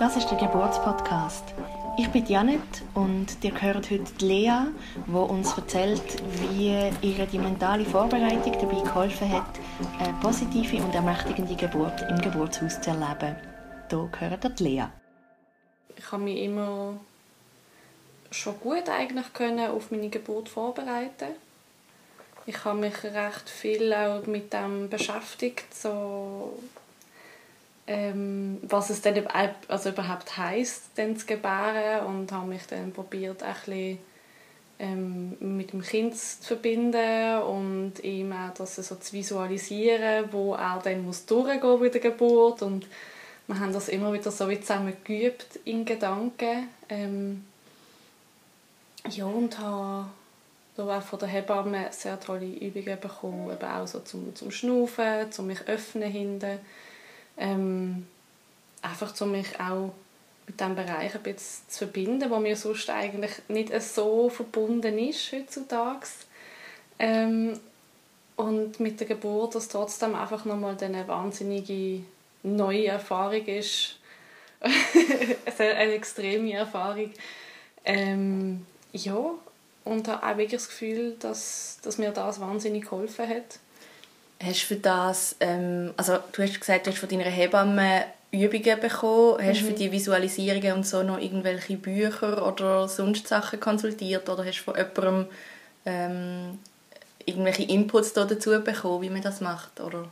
Das 0.00 0.16
ist 0.16 0.28
der 0.30 0.38
Geburtspodcast. 0.38 1.44
Ich 1.98 2.08
bin 2.08 2.24
Janet 2.24 2.60
und 2.94 3.26
ihr 3.42 3.60
hört 3.60 3.90
heute 3.90 4.24
Lea, 4.24 4.50
die 5.06 5.12
uns 5.12 5.52
erzählt, 5.52 6.22
wie 6.40 6.68
ihr 7.02 7.26
die 7.26 7.38
mentale 7.38 7.84
Vorbereitung 7.84 8.52
dabei 8.52 8.80
geholfen 8.80 9.30
hat, 9.30 9.60
eine 9.98 10.14
positive 10.22 10.82
und 10.82 10.94
ermächtigende 10.94 11.54
Geburt 11.54 12.02
im 12.08 12.18
Geburtshaus 12.22 12.80
zu 12.80 12.90
erleben. 12.90 13.36
Hier 13.90 14.08
gehört 14.10 14.60
Lea. 14.60 14.84
Ich 15.96 16.10
habe 16.10 16.22
mich 16.22 16.42
immer 16.44 16.94
schon 18.30 18.58
gut 18.58 18.88
eigentlich 18.88 19.32
können 19.34 19.70
auf 19.70 19.90
meine 19.90 20.08
Geburt 20.08 20.48
vorbereiten. 20.48 21.34
Ich 22.46 22.64
habe 22.64 22.78
mich 22.78 23.04
recht 23.04 23.50
viel 23.50 23.92
auch 23.92 24.26
mit 24.26 24.52
dem 24.52 24.88
beschäftigt, 24.88 25.74
so 25.74 26.58
was 28.62 28.90
es 28.90 29.02
denn 29.02 29.26
also 29.26 29.88
überhaupt 29.88 30.36
heißt, 30.36 30.96
denn 30.96 31.16
zu 31.16 31.26
gebären 31.26 32.06
und 32.06 32.30
habe 32.30 32.46
mich 32.46 32.66
dann 32.66 32.92
probiert, 32.92 33.42
ein 33.42 33.98
ähm, 34.78 35.36
mit 35.40 35.72
dem 35.72 35.82
Kind 35.82 36.16
zu 36.16 36.42
verbinden 36.42 37.42
und 37.42 37.94
ihm 38.02 38.32
auch 38.32 38.54
das 38.56 38.76
so 38.76 38.94
zu 38.94 39.12
visualisieren, 39.12 40.28
wo 40.30 40.54
er 40.54 40.80
dann 40.82 41.04
muss 41.04 41.26
durchgehen 41.26 41.80
bei 41.80 41.88
der 41.88 42.00
Geburt 42.00 42.62
und 42.62 42.86
wir 43.46 43.58
haben 43.58 43.72
das 43.72 43.88
immer 43.88 44.12
wieder 44.12 44.30
so 44.30 44.48
wie 44.48 44.60
zusammen 44.60 44.96
geübt 45.02 45.58
in 45.64 45.84
Gedanken. 45.84 46.68
Ähm, 46.88 47.44
ja, 49.08 49.24
und 49.24 49.58
habe 49.58 50.06
auch 50.76 51.02
von 51.02 51.18
der 51.18 51.28
Hebamme 51.28 51.88
sehr 51.90 52.20
tolle 52.20 52.46
Übungen 52.46 53.00
bekommen, 53.00 53.50
eben 53.50 53.68
auch 53.68 53.86
so 53.88 53.98
zum, 54.00 54.34
zum 54.36 54.52
Schnaufen, 54.52 55.32
zum 55.32 55.48
mich 55.48 55.66
öffnen 55.66 56.10
hinten 56.10 56.60
ähm, 57.40 58.06
einfach 58.82 59.18
um 59.20 59.32
mich 59.32 59.58
auch 59.58 59.92
mit 60.46 60.60
diesem 60.60 60.74
Bereich 60.74 61.14
ein 61.14 61.22
bisschen 61.22 61.68
zu 61.68 61.78
verbinden, 61.78 62.30
wo 62.30 62.38
mir 62.38 62.56
sonst 62.56 62.88
eigentlich 62.90 63.32
nicht 63.48 63.72
so 63.82 64.28
verbunden 64.28 64.98
ist 64.98 65.32
heutzutage. 65.32 66.06
Ähm, 66.98 67.58
und 68.36 68.80
mit 68.80 69.00
der 69.00 69.06
Geburt, 69.06 69.54
dass 69.54 69.68
trotzdem 69.68 70.14
einfach 70.14 70.44
nochmal 70.44 70.76
eine 70.80 71.06
wahnsinnige 71.08 72.04
neue 72.42 72.86
Erfahrung 72.86 73.44
ist. 73.46 73.96
eine 75.58 75.92
extreme 75.92 76.52
Erfahrung. 76.52 77.10
Ähm, 77.84 78.66
ja, 78.92 79.34
und 79.84 80.08
habe 80.08 80.26
auch 80.26 80.36
wirklich 80.36 80.60
das 80.60 80.68
Gefühl, 80.68 81.16
dass, 81.18 81.78
dass 81.82 81.98
mir 81.98 82.10
das 82.10 82.40
wahnsinnig 82.40 82.84
geholfen 82.84 83.28
hat. 83.28 83.58
Hast 84.42 84.62
du 84.62 84.66
für 84.66 84.76
das, 84.76 85.36
ähm, 85.40 85.92
also 85.96 86.18
du 86.32 86.42
hast 86.42 86.58
gesagt, 86.58 86.86
du 86.86 86.90
hast 86.90 86.98
von 86.98 87.08
deiner 87.08 87.24
Hebamme 87.24 88.04
Übungen 88.32 88.80
bekommen. 88.80 89.38
Hast 89.42 89.60
du 89.60 89.64
für 89.66 89.72
mhm. 89.72 89.76
die 89.76 89.92
Visualisierungen 89.92 90.72
und 90.72 90.86
so 90.86 91.02
noch 91.02 91.18
irgendwelche 91.18 91.76
Bücher 91.76 92.46
oder 92.46 92.88
sonst 92.88 93.28
Sachen 93.28 93.60
konsultiert 93.60 94.28
oder 94.28 94.44
hast 94.44 94.60
du 94.60 94.64
von 94.64 94.76
jemandem 94.76 95.26
ähm, 95.84 96.58
irgendwelche 97.26 97.64
Inputs 97.64 98.12
dazu 98.12 98.50
bekommen, 98.62 99.02
wie 99.02 99.10
man 99.10 99.22
das 99.22 99.40
macht? 99.40 99.80
Oder? 99.80 100.08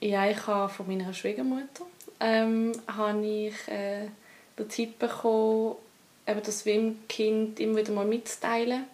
Ja, 0.00 0.26
ich 0.26 0.46
habe 0.46 0.72
von 0.72 0.86
meiner 0.86 1.12
Schwiegermutter 1.12 1.84
ähm, 2.20 2.72
habe 2.86 3.26
ich 3.26 3.68
äh, 3.68 4.06
den 4.58 4.68
Tipp 4.68 4.98
bekommen, 4.98 5.76
eben 6.26 6.42
das 6.44 6.64
dem 6.64 7.08
Kind 7.08 7.58
immer 7.58 7.78
wieder 7.78 7.92
mal 7.92 8.04
mitzuteilen, 8.04 8.84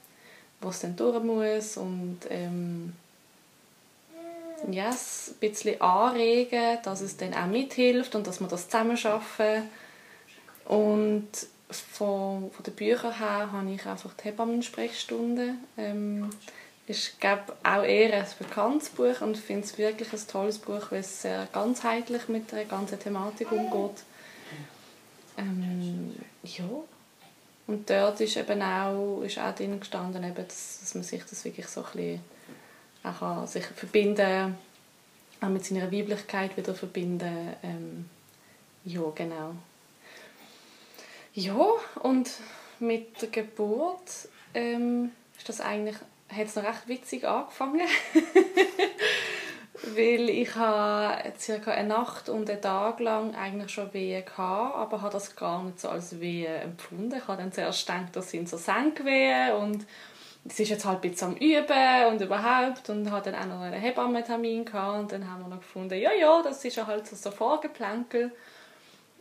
was 0.61 0.81
dann 0.81 0.97
durch 0.97 1.23
muss 1.23 1.77
und 1.77 2.21
ähm, 2.31 2.95
yes, 4.71 5.35
ein 5.35 5.41
bisschen 5.41 5.81
anregen, 5.81 6.79
dass 6.83 7.01
es 7.01 7.17
dann 7.17 7.35
auch 7.35 7.47
mithilft 7.47 8.15
und 8.15 8.27
dass 8.27 8.41
wir 8.41 8.49
das 8.49 8.69
zusammen 8.69 8.97
schaffen. 8.97 9.69
Und 10.65 11.29
von, 11.71 12.51
von 12.51 12.65
den 12.65 12.75
Büchern 12.75 13.19
her 13.19 13.51
habe 13.53 13.71
ich 13.71 13.87
einfach 13.87 14.13
die 14.15 14.25
Hebammen-Sprechstunde. 14.25 15.55
Ähm, 15.77 16.31
ist 16.87 17.19
glaube 17.21 17.53
auch 17.65 17.83
eher 17.83 18.17
ein 18.17 18.27
bekanntes 18.39 18.91
Buch 18.91 19.21
und 19.21 19.37
finde 19.37 19.65
es 19.65 19.77
wirklich 19.77 20.13
ein 20.13 20.29
tolles 20.29 20.59
Buch, 20.59 20.91
weil 20.91 21.01
es 21.01 21.23
sehr 21.23 21.49
ganzheitlich 21.53 22.29
mit 22.29 22.53
der 22.53 22.65
ganzen 22.65 23.01
Thematik 23.01 23.51
umgeht. 23.51 24.05
Ähm, 25.37 26.15
ja. 26.45 26.65
Und 27.67 27.91
dort 27.91 28.21
ist 28.21 28.37
eben 28.37 28.63
auch, 28.63 29.23
ist 29.23 29.39
auch 29.39 29.55
drin 29.55 29.81
gestanden, 29.81 30.23
eben, 30.23 30.37
dass, 30.37 30.79
dass 30.81 30.95
man 30.95 31.03
sich 31.03 31.25
das 31.29 31.45
wirklich 31.45 31.67
so 31.67 31.81
ein 31.81 31.87
bisschen 31.93 32.21
er 33.07 33.47
sich 33.47 33.65
verbinden, 33.65 34.57
auch 35.41 35.49
mit 35.49 35.65
seiner 35.65 35.93
Weiblichkeit 35.93 36.57
wieder 36.57 36.75
verbinden. 36.75 37.55
Ähm, 37.63 38.09
ja, 38.85 39.03
genau. 39.15 39.55
Ja, 41.35 41.67
und 42.03 42.31
mit 42.79 43.21
der 43.21 43.29
Geburt 43.29 44.29
ähm, 44.55 45.13
ist 45.37 45.49
das 45.49 45.61
eigentlich, 45.61 45.97
hat 46.29 46.47
es 46.47 46.57
noch 46.57 46.65
recht 46.65 46.89
witzig 46.89 47.27
angefangen. 47.27 47.87
Weil 49.95 50.31
ich 50.31 50.55
habe 50.55 51.33
circa 51.39 51.73
eine 51.73 51.89
Nacht 51.89 52.31
und 52.31 52.49
einen 52.49 52.63
Tag 52.63 53.01
lang 53.01 53.35
eigentlich 53.35 53.71
schon 53.71 53.93
Wehen 53.93 54.25
gehabt, 54.25 54.77
aber 54.77 55.03
habe 55.03 55.13
das 55.13 55.37
gar 55.37 55.63
nicht 55.63 55.79
so 55.79 55.91
als 55.91 56.19
Wehen 56.19 56.63
empfunden. 56.63 57.15
Ich 57.15 57.29
habe 57.29 57.43
dann 57.43 57.53
zuerst 57.53 57.87
gedacht, 57.87 58.15
das 58.15 58.31
sind 58.31 58.49
so 58.49 58.57
Senkwehen 58.57 59.53
und 59.57 59.85
es 60.49 60.61
ist 60.61 60.69
jetzt 60.69 60.85
halt 60.85 61.03
ein 61.03 61.11
bisschen 61.11 61.29
am 61.29 61.37
Üben 61.37 62.07
und 62.11 62.21
überhaupt 62.21 62.89
und 62.91 63.11
hat 63.11 63.27
dann 63.27 63.35
auch 63.35 63.47
noch 63.47 63.61
einen 63.61 63.81
Hebammentermin 63.81 64.65
gehabt 64.65 64.99
und 64.99 65.13
dann 65.13 65.31
haben 65.31 65.43
wir 65.43 65.49
noch 65.49 65.61
gefunden, 65.61 65.99
ja, 65.99 66.13
ja, 66.13 66.43
das 66.43 66.65
ist 66.65 66.77
ja 66.77 66.87
halt 66.87 67.07
so, 67.07 67.17
so 67.17 67.31
Vorgeplänkel. 67.31 68.33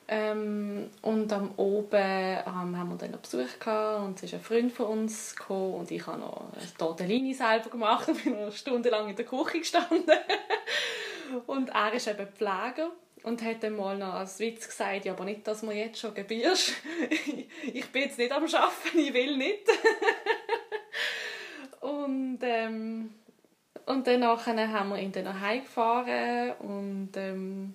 Ähm, 0.07 0.91
und 1.01 1.33
am 1.33 1.51
Oben 1.57 1.89
ähm, 1.95 2.77
haben 2.77 2.89
wir 2.89 2.97
dann 2.97 3.11
noch 3.11 3.19
Besuch 3.19 3.59
gehabt 3.59 4.05
und 4.05 4.17
es 4.17 4.23
ist 4.23 4.35
ein 4.35 4.41
Freund 4.41 4.71
von 4.71 4.85
uns 4.85 5.35
gekommen 5.35 5.73
und 5.73 5.89
ich 5.89 6.05
habe 6.05 6.19
noch 6.19 6.41
eine 6.53 6.73
Tortellini 6.77 7.33
selber 7.33 7.71
gemacht 7.71 8.07
und 8.07 8.23
bin 8.23 8.39
noch 8.39 8.51
stundenlang 8.51 9.09
in 9.09 9.15
der 9.15 9.25
Küche 9.25 9.59
gestanden. 9.59 10.03
und 11.47 11.69
er 11.69 11.93
ist 11.93 12.07
eben 12.07 12.27
Pfleger 12.27 12.91
und 13.23 13.41
hat 13.41 13.63
dann 13.63 13.75
mal 13.75 13.97
noch 13.97 14.13
als 14.13 14.39
Witz 14.39 14.67
gesagt, 14.67 15.05
ja, 15.05 15.13
aber 15.13 15.25
nicht, 15.25 15.47
dass 15.47 15.61
du 15.61 15.71
jetzt 15.71 15.99
schon 15.99 16.13
gebierst. 16.13 16.73
ich 17.73 17.89
bin 17.91 18.03
jetzt 18.03 18.19
nicht 18.19 18.31
am 18.31 18.43
Arbeiten, 18.43 18.99
ich 18.99 19.13
will 19.13 19.37
nicht. 19.37 19.67
Und, 21.85 22.39
ähm, 22.41 23.13
und 23.95 24.07
danach 24.07 24.45
haben 24.45 24.89
wir 24.89 24.99
ihn 24.99 25.11
dann 25.11 25.25
nach 25.25 25.41
Hause 25.41 25.61
gefahren 25.61 26.51
und 26.59 27.09
ähm, 27.15 27.73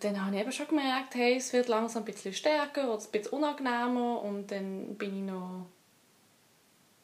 dann 0.00 0.24
habe 0.24 0.34
ich 0.36 0.42
eben 0.42 0.52
schon 0.52 0.68
gemerkt, 0.68 1.14
hey, 1.14 1.36
es 1.36 1.52
wird 1.52 1.68
langsam 1.68 2.02
ein 2.02 2.06
bisschen 2.06 2.32
stärker 2.32 2.92
oder 2.92 3.02
ein 3.02 3.10
bisschen 3.10 3.32
unangenehmer 3.32 4.22
und 4.22 4.50
dann 4.50 4.96
bin 4.96 5.16
ich 5.16 5.22
noch 5.22 5.66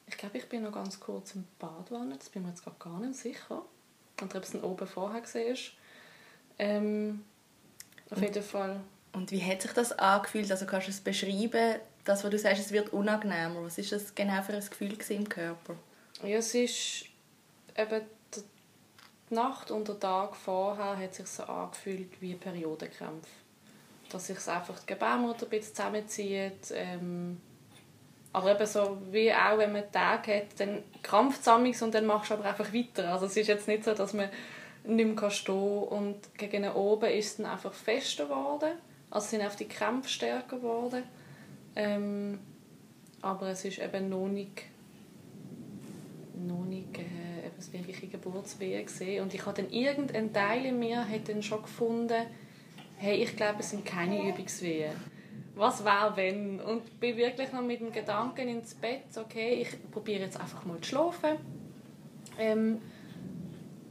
ich 0.09 0.17
glaube, 0.17 0.39
ich 0.39 0.49
bin 0.49 0.63
noch 0.63 0.73
ganz 0.73 0.99
kurz 0.99 1.35
im 1.35 1.45
Bad 1.59 1.87
gewesen. 1.87 2.15
das 2.17 2.31
bin 2.31 2.43
mir 2.43 2.49
jetzt 2.49 2.65
gar 2.79 2.99
nicht 3.01 3.15
sicher. 3.15 3.63
Und 4.21 4.35
ob 4.35 4.43
es 4.43 4.53
dann 4.53 4.63
oben 4.63 4.87
vorher 4.87 5.21
gesehen 5.21 5.53
ist. 5.53 5.73
Ähm, 6.59 7.25
auf 8.11 8.21
jeden 8.21 8.43
Fall. 8.43 8.81
Und 9.13 9.31
wie 9.31 9.43
hat 9.43 9.63
sich 9.63 9.73
das 9.73 9.93
angefühlt? 9.99 10.51
Also 10.51 10.67
kannst 10.67 10.89
du 10.89 10.91
es 10.91 11.01
beschreiben, 11.01 11.79
das, 12.05 12.25
was 12.25 12.31
du 12.31 12.39
sagst, 12.39 12.61
es 12.61 12.73
wird 12.73 12.93
unangenehmer. 12.93 13.63
Was 13.63 13.79
ist 13.79 13.93
das 13.93 14.15
genau 14.15 14.43
für 14.43 14.55
ein 14.55 14.61
Gefühl 14.61 14.97
im 15.11 15.29
Körper? 15.29 15.77
Ja, 16.23 16.39
es 16.39 16.55
ist 16.55 17.08
eben 17.79 18.03
die 18.35 19.35
Nacht 19.35 19.71
und 19.71 19.89
der 19.89 19.99
Tag 19.99 20.35
vorher 20.35 20.99
hat 20.99 21.15
sich 21.15 21.27
so 21.27 21.45
angefühlt 21.45 22.21
wie 22.21 22.35
Periodenkrämpfe. 22.35 23.31
Dass 24.11 24.27
sich 24.27 24.49
einfach 24.49 24.79
die 24.81 24.87
Gebärmutter 24.87 25.47
ein 25.47 25.51
bisschen 25.51 25.75
zusammenzieht. 25.75 26.73
Ähm, 26.73 27.41
aber 28.33 28.55
eben 28.55 28.67
so, 28.67 28.99
wie 29.11 29.33
auch 29.33 29.59
wenn 29.59 29.73
man 29.73 29.91
Tage 29.91 30.37
hat, 30.37 30.59
dann 30.59 30.83
krampft 31.03 31.41
es 31.47 31.83
und 31.83 31.95
dann 31.95 32.07
machst 32.07 32.31
du 32.31 32.35
aber 32.35 32.45
einfach 32.45 32.73
weiter. 32.73 33.13
Also 33.13 33.27
es 33.27 33.37
ist 33.37 33.49
jetzt 33.49 33.69
nicht 33.69 33.85
so, 33.85 33.95
dass 33.95 34.13
man 34.13 34.29
nicht 34.85 35.21
mehr 35.21 35.31
stehen 35.31 35.55
kann. 35.55 35.99
Und 35.99 36.39
gegen 36.39 36.69
oben 36.71 37.11
ist 37.11 37.27
es 37.27 37.37
dann 37.37 37.47
einfach 37.47 37.73
fester 37.73 38.25
geworden. 38.25 38.73
Also 39.11 39.29
sind 39.29 39.43
auch 39.43 39.55
die 39.55 39.69
Krämpfe 39.69 40.09
stärker 40.09 40.57
geworden. 40.57 41.05
Ähm, 41.77 42.39
aber 43.23 43.49
es 43.49 43.65
ist 43.65 43.79
eben 43.79 44.09
noch 44.09 44.29
nicht 44.29 44.65
noch 46.47 46.65
nicht 46.65 46.97
äh, 46.99 47.18
etwas 47.59 47.73
wirkliche 47.73 48.07
Geburtswehen 48.07 48.87
gesehen. 48.87 49.23
Und 49.23 49.35
ich 49.35 49.45
habe 49.45 49.61
dann 49.61 49.71
irgendein 49.71 50.33
Teil 50.33 50.65
in 50.67 50.79
mir 50.79 51.09
hat 51.09 51.29
dann 51.29 51.43
schon 51.43 51.63
gefunden, 51.63 52.27
hey, 52.97 53.23
ich 53.23 53.35
glaube, 53.37 53.61
es 53.61 53.71
sind 53.71 53.85
keine 53.85 54.29
Übungswehen. 54.29 54.93
Was 55.57 55.85
wäre, 55.85 56.17
wenn? 56.17 56.61
Und 56.61 57.01
bin 57.01 57.17
wirklich 57.17 57.53
noch 57.53 57.63
mit 57.63 57.81
dem 57.81 57.91
Gedanken 57.91 58.49
ins 58.49 58.75
Bett, 58.75 59.05
okay, 59.17 59.55
ich 59.55 59.91
probiere 59.91 60.21
jetzt 60.21 60.39
einfach 60.39 60.65
mal 60.65 60.81
zu 60.81 60.91
schlafen. 60.91 61.37
Ähm, 62.39 62.81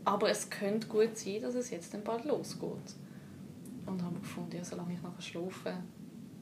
aber 0.05 0.29
es 0.29 0.49
könnte 0.49 0.87
gut 0.87 1.17
sein, 1.17 1.41
dass 1.41 1.55
es 1.55 1.69
jetzt 1.69 1.93
dann 1.93 2.03
bald 2.03 2.23
losgeht. 2.23 2.95
Und 3.85 4.01
habe 4.01 4.19
gefunden, 4.19 4.55
ja, 4.55 4.63
solange 4.63 4.93
ich 4.93 5.01
nachher 5.01 5.21
schlafe, 5.21 5.73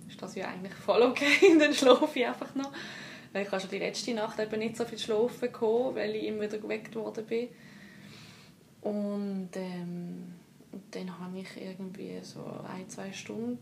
ist 0.08 0.22
das 0.22 0.36
ja 0.36 0.48
eigentlich 0.48 0.74
voll 0.74 1.02
okay. 1.02 1.52
Und 1.52 1.60
dann 1.60 1.74
schlafe 1.74 2.20
ich 2.20 2.28
einfach 2.28 2.54
noch. 2.54 2.72
Ich 3.42 3.52
habe 3.52 3.60
schon 3.60 3.70
die 3.70 3.80
letzte 3.80 4.14
Nacht 4.14 4.40
eben 4.40 4.60
nicht 4.60 4.78
so 4.78 4.86
viel 4.86 5.00
schlafen 5.00 5.52
gekommen, 5.52 5.96
weil 5.96 6.16
ich 6.16 6.26
immer 6.26 6.42
wieder 6.42 6.58
geweckt 6.58 6.96
worden 6.96 7.26
bin. 7.26 7.50
Und, 8.82 9.50
ähm, 9.56 10.36
dann 10.92 11.20
habe 11.20 11.40
ich 11.40 11.46
ich 11.56 11.62
irgendwie 11.62 12.20
so 12.22 12.44
ein, 12.68 12.90
zwei 12.90 13.12
Stunden 13.12 13.60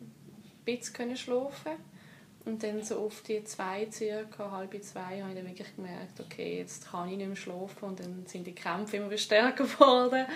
ein 0.00 0.64
bisschen 0.64 1.16
schlafen 1.16 1.72
und 2.44 2.62
dann 2.62 2.82
so 2.82 2.98
auf 2.98 3.22
die 3.22 3.42
zwei, 3.44 3.88
circa 3.90 4.50
halb 4.50 4.82
zwei, 4.82 5.20
habe 5.20 5.30
ich 5.30 5.36
dann 5.36 5.46
wirklich 5.46 5.76
gemerkt, 5.76 6.20
okay, 6.20 6.58
jetzt 6.58 6.90
kann 6.90 7.08
ich 7.08 7.16
nicht 7.16 7.26
mehr 7.26 7.36
schlafen 7.36 7.84
und 7.84 8.00
dann 8.00 8.26
sind 8.26 8.46
die 8.46 8.54
Kämpfe 8.54 8.96
immer 8.98 9.16
stärker 9.16 9.64
geworden. 9.64 10.26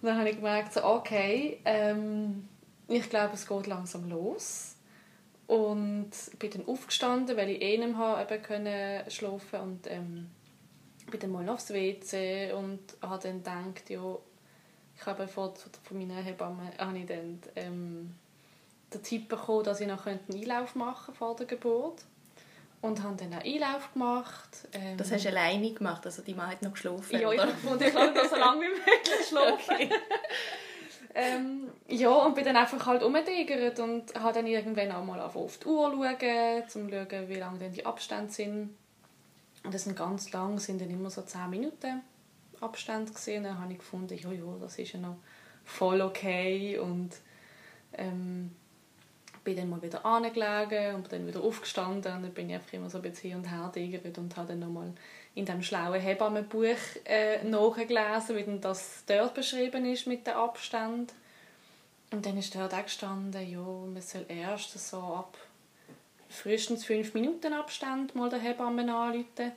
Und 0.00 0.08
dann 0.08 0.18
habe 0.18 0.30
ich 0.30 0.36
gemerkt, 0.36 0.72
so, 0.72 0.84
okay, 0.84 1.60
ähm, 1.64 2.48
ich 2.88 3.08
glaube, 3.10 3.34
es 3.34 3.46
geht 3.46 3.66
langsam 3.66 4.08
los. 4.08 4.75
Und 5.46 6.10
bin 6.38 6.50
dann 6.50 6.66
aufgestanden, 6.66 7.36
weil 7.36 7.50
ich 7.50 7.62
eh 7.62 7.78
nicht 7.78 7.96
mehr 7.96 8.38
können 8.42 9.08
schlafen 9.10 9.60
und 9.60 9.86
ähm, 9.86 10.28
bin 11.10 11.20
dann 11.20 11.30
mal 11.30 11.48
aufs 11.48 11.72
WC 11.72 12.52
und 12.52 12.80
habe 13.00 13.22
dann 13.22 13.38
gedacht, 13.38 13.88
ja, 13.88 14.16
ich 14.98 15.06
habe 15.06 15.28
von, 15.28 15.52
von 15.54 15.98
meiner 15.98 16.20
Hebamme 16.20 16.72
habe 16.78 16.98
ich 16.98 17.06
dann, 17.06 17.40
ähm, 17.54 18.14
den 18.92 19.02
Tipp 19.02 19.28
bekommen, 19.28 19.64
dass 19.64 19.80
ich 19.80 19.86
noch 19.86 20.06
einen 20.06 20.20
Einlauf 20.32 20.74
machen 20.74 21.14
vor 21.14 21.36
der 21.36 21.46
Geburt 21.46 22.02
und 22.80 23.02
habe 23.02 23.16
dann 23.16 23.32
einen 23.32 23.42
Einlauf 23.42 23.92
gemacht. 23.92 24.68
Ähm, 24.72 24.96
das 24.96 25.12
hast 25.12 25.24
du 25.24 25.28
alleine 25.28 25.72
gemacht, 25.72 26.04
also 26.06 26.22
die 26.22 26.34
Mann 26.34 26.50
hat 26.50 26.62
noch 26.62 26.72
geschlafen, 26.72 27.20
Ja, 27.20 27.32
ich, 27.32 27.40
habe 27.40 27.52
noch 27.52 28.24
so 28.24 28.36
lange 28.36 28.62
wie 28.62 28.68
möglich 28.68 29.26
schlafen. 29.28 29.74
Okay. 29.74 29.90
ähm, 31.14 31.65
ja, 31.88 32.10
und 32.10 32.34
bin 32.34 32.44
dann 32.44 32.56
einfach 32.56 32.84
halt 32.86 33.02
umgetigert 33.02 33.78
und 33.78 34.14
habe 34.14 34.32
dann 34.32 34.46
irgendwann 34.46 34.92
auch 34.92 35.04
mal 35.04 35.20
auf 35.20 35.58
die 35.58 35.66
Uhr 35.66 35.90
schauen, 35.90 36.62
um 36.62 36.68
zu 36.68 36.88
schauen, 36.90 37.28
wie 37.28 37.34
lange 37.34 37.58
denn 37.58 37.72
die 37.72 37.86
Abstände 37.86 38.32
sind. 38.32 38.76
Und 39.64 39.74
das 39.74 39.84
sind 39.84 39.96
ganz 39.96 40.32
lang, 40.32 40.58
sind 40.58 40.80
dann 40.80 40.90
immer 40.90 41.10
so 41.10 41.22
10 41.22 41.50
Minuten 41.50 42.02
Abstand 42.60 43.14
gesehen. 43.14 43.44
Dann 43.44 43.60
habe 43.60 43.72
ich 43.72 43.78
gefunden, 43.78 44.16
ja, 44.16 44.32
ja, 44.32 44.56
das 44.60 44.78
ist 44.78 44.92
ja 44.92 45.00
noch 45.00 45.16
voll 45.64 46.00
okay 46.00 46.78
und 46.78 47.10
ähm, 47.92 48.52
bin 49.44 49.56
dann 49.56 49.70
mal 49.70 49.82
wieder 49.82 50.04
angelegen 50.04 50.96
und 50.96 51.12
dann 51.12 51.26
wieder 51.26 51.40
aufgestanden 51.40 52.14
und 52.14 52.22
dann 52.22 52.34
bin 52.34 52.50
ich 52.50 52.56
einfach 52.56 52.72
immer 52.72 52.90
so 52.90 52.98
ein 52.98 53.02
bisschen 53.02 53.30
hin 53.30 53.38
und 53.38 53.50
her 53.50 53.70
tigert 53.72 54.18
und 54.18 54.36
habe 54.36 54.48
dann 54.48 54.60
nochmal 54.60 54.92
in 55.34 55.44
dem 55.44 55.62
schlauen 55.62 56.00
Hebammenbuch 56.00 56.76
äh, 57.04 57.44
nachgelesen, 57.44 58.36
wie 58.36 58.60
das 58.60 59.04
dort 59.06 59.34
beschrieben 59.34 59.84
ist 59.84 60.06
mit 60.06 60.26
dem 60.26 60.34
Abstand. 60.34 61.12
Und 62.10 62.24
dann 62.24 62.38
ist 62.38 62.54
dort 62.54 62.72
auch 62.72 62.82
gestanden, 62.82 63.50
ja, 63.50 63.58
man 63.58 64.00
soll 64.00 64.26
erst 64.28 64.78
so 64.78 64.98
ab 64.98 65.36
frühestens 66.28 66.84
fünf 66.84 67.14
Minuten 67.14 67.52
Abstand 67.52 68.14
mal 68.14 68.30
der 68.30 68.38
Hebamme 68.38 68.82
anrufen. 68.94 69.52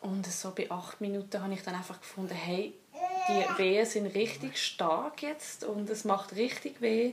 Und 0.00 0.26
so 0.26 0.52
bei 0.52 0.70
acht 0.70 1.00
Minuten 1.00 1.42
habe 1.42 1.54
ich 1.54 1.62
dann 1.62 1.74
einfach 1.74 2.00
gefunden, 2.00 2.34
hey, 2.34 2.72
die 3.28 3.58
Wehen 3.58 3.84
sind 3.84 4.06
richtig 4.14 4.56
stark 4.64 5.22
jetzt 5.22 5.64
und 5.64 5.90
es 5.90 6.04
macht 6.04 6.36
richtig 6.36 6.80
weh. 6.80 7.12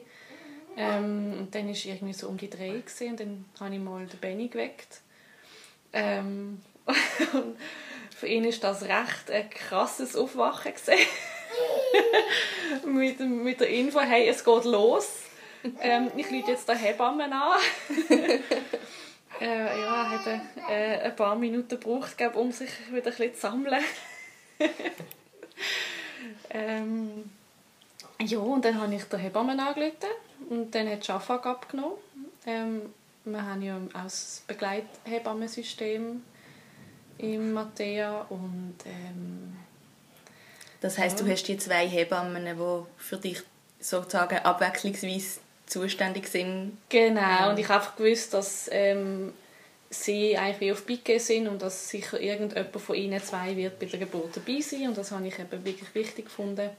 Ähm, 0.77 1.33
und 1.39 1.56
dann 1.56 1.65
war 1.65 1.71
ich 1.71 1.88
irgendwie 1.88 2.13
so 2.13 2.27
um 2.27 2.38
die 2.38 2.50
drei 2.50 2.83
und 3.09 3.19
dann 3.19 3.45
habe 3.59 3.75
ich 3.75 3.81
mal 3.81 4.06
den 4.06 4.19
Benny 4.19 4.48
geweckt. 4.50 5.01
Ähm, 5.94 6.62
für 8.15 8.27
ihn 8.27 8.45
war 8.45 8.51
das 8.59 8.83
recht 8.83 9.31
ein 9.31 9.50
krasses 9.50 10.15
Aufwachen. 10.15 10.74
mit, 12.86 13.19
mit 13.19 13.60
der 13.60 13.69
Info, 13.69 14.00
hey, 14.00 14.28
es 14.28 14.44
geht 14.44 14.66
los. 14.66 15.24
Ähm, 15.81 16.12
ich 16.16 16.28
rufe 16.28 16.52
jetzt 16.52 16.69
den 16.69 16.78
Hebammen 16.78 17.31
an. 17.31 17.60
äh, 19.42 19.81
ja, 19.81 20.10
hat 20.10 20.42
äh, 20.69 21.00
ein 21.02 21.16
paar 21.16 21.36
Minuten 21.36 21.80
gebraucht, 21.80 22.18
glaub, 22.18 22.36
um 22.36 22.52
sich 22.52 22.69
wieder 22.92 22.98
ein 22.98 23.04
bisschen 23.04 23.34
zu 23.34 23.42
sammeln. 23.42 23.84
ähm, 26.52 27.31
ja, 28.22 28.40
und 28.40 28.63
dann 28.63 28.80
habe 28.80 28.96
ich 28.96 29.04
den 29.06 29.19
Hebammen 29.19 29.60
angerufen 29.60 30.10
und 30.50 30.74
dann 30.74 30.90
hat 30.90 31.06
Schafag 31.06 31.46
abgenommen. 31.46 31.98
Ähm, 32.46 32.94
wir 33.25 33.44
haben 33.44 33.62
ja 33.62 33.78
auch 33.78 34.04
das 34.04 34.44
Begleithebammensystem 34.48 36.22
im 37.18 37.54
Mattea 37.54 38.22
und 38.30 38.75
ähm, 38.86 39.56
das 40.86 41.00
heißt, 41.00 41.20
ja. 41.20 41.26
du 41.26 41.32
hast 41.32 41.48
die 41.48 41.58
zwei 41.58 41.88
Hebammen, 41.88 42.46
die 42.46 43.04
für 43.04 43.18
dich 43.18 43.42
sozusagen 43.80 44.38
abwechslungsweise 44.38 45.40
zuständig 45.66 46.28
sind. 46.28 46.78
Genau, 46.90 47.50
und 47.50 47.58
ich 47.58 47.68
habe 47.68 47.80
einfach 47.80 47.96
gewusst, 47.96 48.36
dass 48.36 48.70
ähm, 48.72 49.34
sie 49.90 50.38
eigentlich 50.38 50.60
wie 50.60 50.72
auf 50.72 50.86
Pike 50.86 51.20
sind 51.20 51.48
und 51.48 51.64
dass 51.64 51.90
sicher 51.90 52.20
irgendjemand 52.20 52.80
von 52.80 52.96
ihnen 52.96 53.20
zwei 53.24 53.58
wird 53.58 53.80
bei 53.80 53.88
der 53.88 54.00
Geburt 54.00 54.38
dabei 54.38 54.62
sein 54.62 54.90
und 54.90 54.96
das 54.96 55.12
habe 55.12 55.26
ich 55.26 55.40
eben 55.40 55.66
wirklich 55.66 55.96
wichtig 55.96 56.26
gefunden 56.26 56.70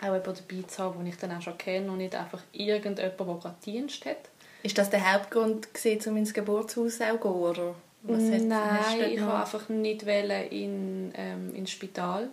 auch 0.00 0.04
jemanden 0.04 0.38
dabei 0.48 0.62
zu 0.68 0.82
haben, 0.82 0.98
den 0.98 1.08
ich 1.08 1.16
dann 1.16 1.32
auch 1.32 1.42
schon 1.42 1.58
kenne 1.58 1.90
und 1.90 1.98
nicht 1.98 2.14
einfach 2.14 2.40
irgendjemand, 2.52 2.98
der 2.98 3.10
gerade 3.10 3.54
Dienst 3.66 4.06
hat. 4.06 4.30
Ist 4.62 4.78
das 4.78 4.88
der 4.88 5.12
Hauptgrund, 5.12 5.74
gewesen, 5.74 6.10
um 6.10 6.16
ins 6.16 6.32
Geburtshaus 6.32 6.98
zu 6.98 7.04
gehen, 7.04 7.20
oder? 7.20 7.74
Was 8.02 8.22
Nein, 8.22 9.10
ich 9.10 9.20
wollte 9.20 9.34
einfach 9.34 9.68
nicht 9.68 10.04
in, 10.04 11.12
ähm, 11.14 11.54
ins 11.54 11.70
Spital 11.70 12.30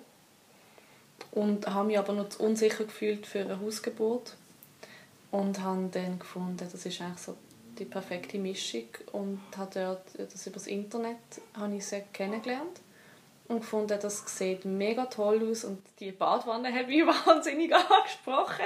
und 1.31 1.67
habe 1.67 1.87
mich 1.87 1.99
aber 1.99 2.13
noch 2.13 2.29
zu 2.29 2.43
unsicher 2.43 2.85
gefühlt 2.85 3.25
für 3.25 3.41
eine 3.41 3.59
Hausgeburt 3.59 4.35
und 5.31 5.61
habe 5.61 5.89
dann 5.91 6.19
gefunden, 6.19 6.57
das 6.57 6.85
ist 6.85 7.01
eigentlich 7.01 7.19
so 7.19 7.35
die 7.77 7.85
perfekte 7.85 8.39
Mischung 8.39 8.87
und 9.11 9.39
habe 9.55 9.71
dort 9.73 10.33
das 10.33 10.47
über 10.47 10.55
das 10.55 10.67
Internet 10.67 11.17
habe 11.55 11.75
ich 11.75 11.85
sehr 11.85 12.01
kennengelernt 12.01 12.81
und 13.47 13.61
gefunden, 13.61 13.97
das 14.01 14.23
sieht 14.37 14.65
mega 14.65 15.05
toll 15.05 15.49
aus 15.49 15.63
und 15.63 15.81
die 15.99 16.11
Badwanne 16.11 16.73
hat 16.73 16.87
mich 16.87 17.05
wahnsinnig 17.25 17.73
angesprochen. 17.73 18.65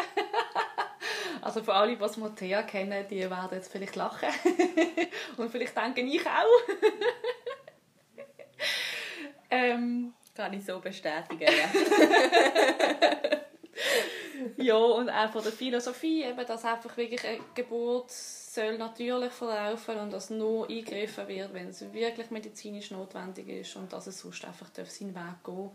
also 1.42 1.64
für 1.64 1.74
alle, 1.74 1.94
die 1.94 1.98
das 2.00 2.18
Motea 2.18 2.64
kennen, 2.64 3.06
die 3.10 3.30
werden 3.30 3.50
jetzt 3.52 3.72
vielleicht 3.72 3.96
lachen 3.96 4.30
und 5.38 5.52
vielleicht 5.52 5.78
denken 5.78 6.08
ich 6.08 6.26
auch. 6.26 6.76
ähm, 9.50 10.14
Kann 10.34 10.54
ich 10.54 10.66
so 10.66 10.80
bestätigen, 10.80 11.42
ja. 11.42 11.70
ja, 14.64 14.76
und 14.76 15.10
auch 15.10 15.32
von 15.32 15.44
der 15.44 15.52
Philosophie, 15.52 16.24
eben, 16.24 16.46
dass 16.46 16.64
einfach 16.64 16.96
wirklich 16.96 17.26
eine 17.26 17.40
Geburt 17.54 18.12
soll 18.12 18.78
natürlich 18.78 19.32
verlaufen 19.32 19.98
und 19.98 20.12
dass 20.12 20.30
nur 20.30 20.70
eingegriffen 20.70 21.28
wird, 21.28 21.54
wenn 21.54 21.70
es 21.70 21.82
wirklich 21.94 22.32
medizinisch 22.32 22.92
notwendig 22.92 23.48
ist 23.48 23.76
und 23.76 23.92
dass 23.92 24.08
es 24.08 24.20
sonst 24.20 24.46
einfach 24.46 24.70
seinen 24.74 25.16
Weg 25.16 25.44
gehen 25.44 25.70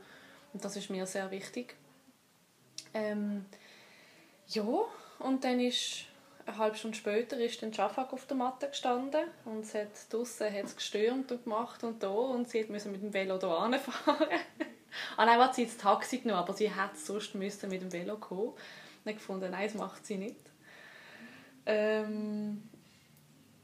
Und 0.52 0.64
das 0.64 0.76
ist 0.76 0.90
mir 0.90 1.06
sehr 1.06 1.30
wichtig. 1.30 1.74
Ähm, 2.94 3.46
ja, 4.48 4.64
und 5.18 5.44
dann 5.44 5.60
ist 5.60 6.06
eine 6.46 6.58
halbe 6.58 6.76
Stunde 6.76 6.96
später 6.96 7.38
ist 7.38 7.60
dann 7.62 7.74
Schafak 7.74 8.12
auf 8.12 8.26
der 8.26 8.36
Matte 8.36 8.68
gestanden 8.68 9.26
und 9.44 9.64
es 9.64 9.74
hat 9.74 9.88
draussen 10.10 10.52
hat's 10.52 10.76
gestürmt 10.76 11.32
und 11.32 11.44
gemacht 11.44 11.82
und 11.84 12.02
da 12.02 12.08
und 12.08 12.48
sie 12.48 12.64
musste 12.64 12.88
mit 12.88 13.02
dem 13.02 13.12
Velo 13.12 13.38
hier 13.38 13.80
fahren. 13.80 14.24
ah 15.16 15.26
nein, 15.26 15.38
hat 15.38 15.54
sie 15.54 15.62
jetzt 15.62 15.80
Taxi 15.80 16.18
genommen, 16.18 16.40
aber 16.40 16.54
sie 16.54 16.70
hätte 16.70 16.96
sonst 16.96 17.34
mit 17.34 17.62
dem 17.62 17.92
Velo 17.92 18.16
kommen. 18.16 18.52
Ich 19.04 19.14
gefunden, 19.14 19.50
nein, 19.50 19.68
das 19.68 19.74
macht 19.74 20.06
sie 20.06 20.16
nicht. 20.16 20.36
Ähm, 21.66 22.68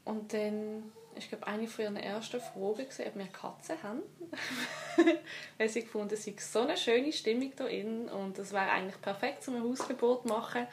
und 0.05 0.33
dann 0.33 0.91
ich 1.15 1.29
glaube, 1.29 1.47
eine 1.47 1.67
von 1.67 1.83
ihren 1.83 1.97
ersten 1.97 2.39
Fragen 2.39 2.63
war, 2.63 3.07
ob 3.07 3.15
wir 3.15 3.27
Katzen 3.27 3.83
haben. 3.83 4.01
Weil 5.57 5.69
sie 5.69 5.83
gefunden, 5.83 6.13
es 6.13 6.25
sei 6.25 6.35
so 6.37 6.59
eine 6.61 6.77
schöne 6.77 7.11
Stimmung 7.11 7.51
hier 7.55 7.67
drin 7.67 8.09
und 8.09 8.37
es 8.39 8.51
wäre 8.51 8.69
eigentlich 8.69 9.01
perfekt, 9.01 9.47
um 9.47 9.55
ein 9.55 9.63
Hausgeburt 9.63 10.23
zu 10.23 10.27
machen. 10.27 10.67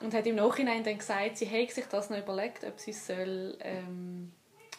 Und 0.00 0.14
hat 0.14 0.26
im 0.26 0.36
Nachhinein 0.36 0.82
dann 0.82 0.98
gesagt, 0.98 1.36
sie 1.36 1.44
hätte 1.44 1.74
sich 1.74 1.84
das 1.86 2.10
noch 2.10 2.18
überlegt, 2.18 2.64
ob 2.64 2.78
sie 2.80 2.92
soll, 2.92 3.56
ähm, 3.60 4.32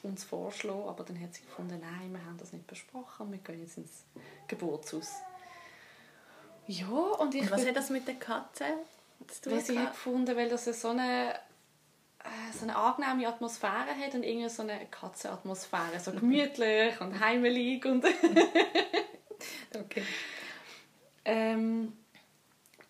uns 0.03 0.23
vorschlagen 0.23 0.87
aber 0.87 1.03
dann 1.03 1.21
hat 1.21 1.33
sie 1.35 1.43
gefunden, 1.43 1.79
nein, 1.79 2.11
wir 2.11 2.25
haben 2.25 2.37
das 2.39 2.53
nicht 2.53 2.65
besprochen, 2.65 3.31
wir 3.31 3.37
gehen 3.37 3.61
jetzt 3.61 3.77
ins 3.77 4.03
Geburtshaus. 4.47 5.13
Ja, 6.65 6.87
und 6.87 7.35
ich... 7.35 7.43
Und 7.43 7.51
was 7.51 7.67
hat 7.67 7.75
das 7.75 7.91
mit 7.91 8.07
der 8.07 8.15
Katze 8.15 8.65
zu 9.27 9.41
tun? 9.41 9.53
Weil 9.53 9.61
sie 9.61 9.77
hat 9.77 9.91
gefunden, 9.91 10.35
weil 10.35 10.49
das 10.49 10.65
so 10.65 10.89
eine 10.89 11.35
äh, 12.23 12.53
so 12.53 12.63
eine 12.63 12.75
angenehme 12.75 13.27
Atmosphäre 13.27 13.95
hat 13.99 14.13
und 14.13 14.23
irgendwie 14.23 14.49
so 14.49 14.61
eine 14.61 14.85
Katzenatmosphäre, 14.87 15.99
so 15.99 16.11
gemütlich 16.19 16.99
und 17.01 17.19
heimelig 17.19 17.85
und 17.85 18.05
okay. 19.75 20.03
Ähm, 21.25 21.93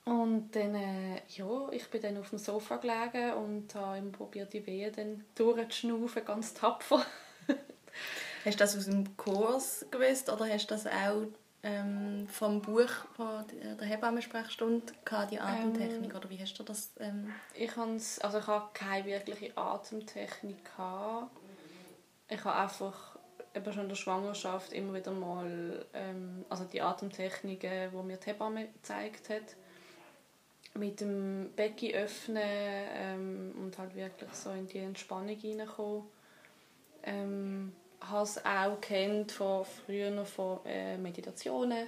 und 0.06 0.52
dann, 0.56 0.76
äh, 0.76 1.22
ja, 1.30 1.70
ich 1.72 1.88
bin 1.90 2.02
dann 2.02 2.18
auf 2.18 2.30
dem 2.30 2.40
Sofa 2.40 2.78
gelegen 2.78 3.34
und 3.34 3.76
habe 3.76 4.02
probiert, 4.10 4.52
die 4.54 4.66
Wehen 4.66 4.92
dann 4.96 5.24
durchzuschnaufen, 5.36 6.26
ganz 6.26 6.54
tapfer. 6.54 7.06
hast 8.46 8.56
du 8.56 8.58
das 8.58 8.78
aus 8.78 8.86
dem 8.86 9.16
Kurs 9.18 9.86
gewusst 9.92 10.30
oder 10.30 10.48
hast 10.50 10.70
du 10.70 10.74
das 10.74 10.88
auch 10.88 11.28
ähm, 11.64 12.28
vom 12.28 12.62
Buch 12.62 12.90
von 13.16 13.46
der 13.80 13.88
Hebammensprechstunde 13.88 14.94
die 15.30 15.40
Atemtechnik 15.40 16.12
ähm, 16.12 16.18
oder 16.18 16.30
wie 16.30 16.40
hast 16.40 16.58
du 16.58 16.64
das? 16.64 16.92
Ähm? 17.00 17.32
Ich 17.54 17.78
also 17.78 18.40
ich 18.40 18.48
habe 18.48 18.70
keine 18.74 19.06
wirkliche 19.06 19.56
Atemtechnik 19.56 20.66
gehabt. 20.66 21.30
Ich 22.28 22.44
habe 22.44 22.56
einfach 22.58 23.18
eben 23.54 23.74
schon 23.74 23.84
in 23.84 23.90
der 23.90 23.96
Schwangerschaft 23.96 24.74
immer 24.74 24.94
wieder 24.94 25.12
mal 25.12 25.86
ähm, 25.94 26.46
also 26.50 26.64
die 26.64 26.82
Atemtechniken, 26.82 27.92
die 27.92 28.04
mir 28.04 28.18
die 28.18 28.26
Hebamme 28.26 28.70
gezeigt 28.70 29.30
hat, 29.30 29.56
mit 30.74 31.02
dem 31.02 31.52
Becken 31.56 31.94
öffnen 31.94 32.38
ähm, 32.44 33.54
und 33.58 33.78
halt 33.78 33.96
wirklich 33.96 34.32
so 34.34 34.52
in 34.52 34.68
die 34.68 34.80
Entspannung 34.80 35.38
reinkommen. 35.44 36.04
Ähm, 37.04 37.74
habe 38.00 38.24
es 38.24 38.44
auch 38.46 38.80
kennt 38.82 39.32
von 39.32 39.66
früher 39.66 40.10
noch 40.10 40.26
von 40.26 40.60
äh, 40.66 40.98
Meditationen. 40.98 41.88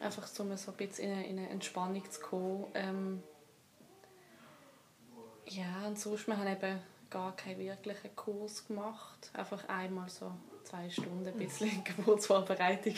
Einfach 0.00 0.28
um 0.38 0.56
so 0.56 0.70
ein 0.70 0.76
bisschen 0.76 1.10
in 1.10 1.12
eine, 1.12 1.26
in 1.26 1.38
eine 1.38 1.50
Entspannung 1.50 2.08
zu 2.10 2.20
kommen. 2.20 2.66
Ähm, 2.74 3.22
ja, 5.46 5.86
und 5.86 5.98
sonst, 5.98 6.26
wir 6.28 6.36
haben 6.36 6.46
eben 6.46 6.78
gar 7.10 7.34
keinen 7.34 7.58
wirklichen 7.58 8.14
Kurs 8.14 8.66
gemacht. 8.66 9.30
Einfach 9.32 9.66
einmal 9.68 10.08
so 10.08 10.30
zwei 10.62 10.88
Stunden 10.88 11.26
ein 11.26 11.34
bisschen 11.34 11.82
Geburtsvorbereitung. 11.96 12.94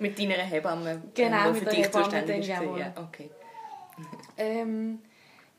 mit 0.00 0.18
deiner 0.18 0.34
Hebamme? 0.34 1.02
Genau, 1.14 1.52
mit 1.52 1.66
der 1.66 1.72
Hebamme. 1.72 2.26
Dann, 2.26 2.42
ja, 2.42 2.92
okay. 2.96 3.30
Ähm, 4.36 5.00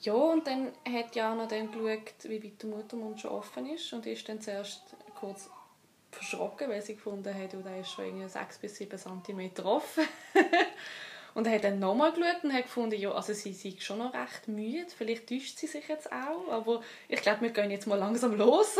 ja, 0.02 0.14
und 0.14 0.48
dann 0.48 0.72
hat 0.92 1.16
Jana 1.16 1.46
dann 1.46 1.72
geschaut, 1.72 2.14
wie 2.24 2.44
weit 2.44 2.62
der 2.64 2.70
Muttermund 2.70 3.22
schon 3.22 3.32
offen 3.32 3.70
ist 3.70 3.94
und 3.94 4.06
ist 4.08 4.28
dann 4.28 4.42
zuerst 4.42 4.82
kurz 5.20 5.50
verschrocken, 6.12 6.70
weil 6.70 6.82
sie 6.82 6.96
gefunden 6.96 7.34
hat, 7.34 7.54
oh, 7.54 7.62
der 7.62 7.80
ist 7.80 7.92
schon 7.92 8.06
irgendwie 8.06 8.28
6 8.28 8.58
bis 8.60 8.76
7 8.78 8.98
cm 8.98 9.52
offen. 9.64 10.04
und 11.34 11.48
hat 11.48 11.64
dann 11.64 11.80
nochmal 11.80 12.12
geschaut 12.12 12.44
und 12.44 12.54
hat 12.54 12.64
gefunden, 12.64 13.00
ja, 13.00 13.12
also 13.12 13.34
sie 13.34 13.52
ist 13.52 13.84
schon 13.84 14.00
noch 14.00 14.14
recht 14.14 14.48
müde, 14.48 14.88
vielleicht 14.96 15.30
täuscht 15.30 15.58
sie 15.58 15.68
sich 15.68 15.88
jetzt 15.88 16.12
auch, 16.12 16.50
aber 16.50 16.82
ich 17.08 17.22
glaube, 17.22 17.42
wir 17.42 17.52
gehen 17.52 17.72
jetzt 17.72 17.88
mal 17.88 18.00
langsam 18.00 18.36
los. 18.36 18.78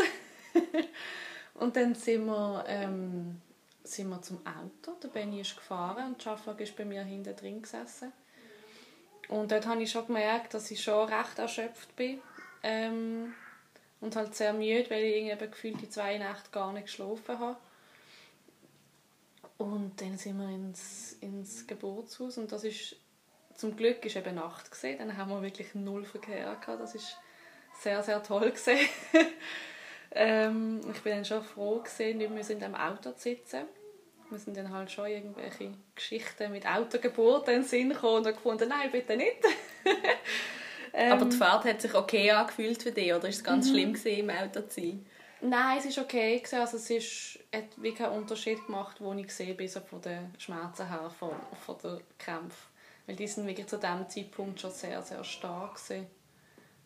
und 1.54 1.76
dann 1.76 1.94
sind 1.94 2.26
wir, 2.26 2.64
ähm, 2.66 3.40
sind 3.84 4.08
wir 4.10 4.20
zum 4.22 4.40
Auto, 4.46 4.98
der 5.02 5.08
Benny 5.08 5.40
ist 5.40 5.56
gefahren 5.56 6.14
und 6.14 6.22
Schaflag 6.22 6.60
ist 6.60 6.76
bei 6.76 6.84
mir 6.84 7.02
hinten 7.02 7.34
drin 7.34 7.62
gesessen. 7.62 8.12
Und 9.32 9.50
dort 9.50 9.66
habe 9.66 9.82
ich 9.82 9.90
schon 9.90 10.06
gemerkt, 10.06 10.52
dass 10.52 10.70
ich 10.70 10.82
schon 10.82 11.08
recht 11.08 11.38
erschöpft 11.38 11.96
bin. 11.96 12.20
Ähm, 12.62 13.32
und 14.02 14.14
halt 14.14 14.34
sehr 14.34 14.52
müde, 14.52 14.90
weil 14.90 15.04
ich 15.04 15.16
irgendwie 15.16 15.46
gefühlt 15.48 15.80
die 15.80 15.88
zwei 15.88 16.18
Nächte 16.18 16.50
gar 16.50 16.70
nicht 16.72 16.86
geschlafen 16.86 17.38
habe. 17.38 17.56
Und 19.56 19.98
dann 20.00 20.18
sind 20.18 20.38
wir 20.38 20.48
ins, 20.48 21.14
ins 21.20 21.66
Geburtshaus 21.66 22.36
und 22.36 22.52
das 22.52 22.64
ist 22.64 22.96
zum 23.54 23.76
Glück 23.76 24.04
ist 24.04 24.16
eben 24.16 24.34
Nacht 24.34 24.70
gesehen. 24.70 24.98
Dann 24.98 25.16
haben 25.16 25.30
wir 25.30 25.40
wirklich 25.40 25.74
null 25.74 26.04
Verkehr 26.04 26.56
gehabt. 26.60 26.80
Das 26.80 26.94
ist 26.94 27.16
sehr 27.80 28.02
sehr 28.02 28.22
toll 28.22 28.50
gesehen. 28.50 28.88
ähm, 30.10 30.80
ich 30.92 31.00
bin 31.00 31.14
dann 31.14 31.24
schon 31.24 31.42
froh 31.42 31.78
gesehen, 31.78 32.18
nicht 32.18 32.30
mehr 32.30 32.50
in 32.50 32.60
dem 32.60 32.74
Auto 32.74 33.12
zu 33.12 33.20
sitzen. 33.20 33.62
Wir 34.32 34.38
sind 34.38 34.56
dann 34.56 34.72
halt 34.72 34.90
schon 34.90 35.06
irgendwelche 35.06 35.72
Geschichten 35.94 36.50
mit 36.50 36.66
Autogeburt 36.66 37.48
in 37.48 37.54
den 37.54 37.64
Sinn 37.64 37.90
gekommen 37.90 38.26
und 38.26 38.32
gefunden, 38.32 38.68
nein 38.68 38.90
bitte 38.90 39.16
nicht. 39.16 39.36
Ähm, 40.94 41.12
Aber 41.12 41.24
die 41.24 41.36
Fahrt 41.36 41.64
hat 41.64 41.80
sich 41.80 41.94
okay 41.94 42.30
angefühlt 42.32 42.82
für 42.82 42.92
dich, 42.92 43.10
oder 43.12 43.22
war 43.22 43.30
es 43.30 43.42
ganz 43.42 43.66
mhm. 43.66 43.70
schlimm 43.70 43.92
gewesen, 43.94 44.18
im 44.18 44.28
Auto 44.28 44.60
zu 44.60 44.80
sein? 44.80 45.06
Nein, 45.40 45.78
es 45.78 45.96
war 45.96 46.04
okay. 46.04 46.38
Gewesen. 46.38 46.60
Also 46.60 46.76
es 46.76 46.90
ist, 46.90 47.38
hat 47.52 47.76
wirklich 47.76 47.96
keinen 47.96 48.12
Unterschied 48.12 48.64
gemacht, 48.66 49.00
wo 49.00 49.12
ich 49.14 49.26
gesehen 49.26 49.56
bin, 49.56 49.68
so 49.68 49.80
von 49.80 50.00
den 50.02 50.32
Schmerzen 50.38 50.88
her, 50.88 51.10
von, 51.18 51.30
von 51.64 51.78
den 51.78 52.00
Kämpfen. 52.18 52.68
Weil 53.06 53.16
die 53.16 53.26
sind 53.26 53.46
wirklich 53.46 53.66
zu 53.66 53.78
diesem 53.78 54.08
Zeitpunkt 54.08 54.60
schon 54.60 54.70
sehr, 54.70 55.02
sehr 55.02 55.24
stark 55.24 55.74
gewesen. 55.74 56.06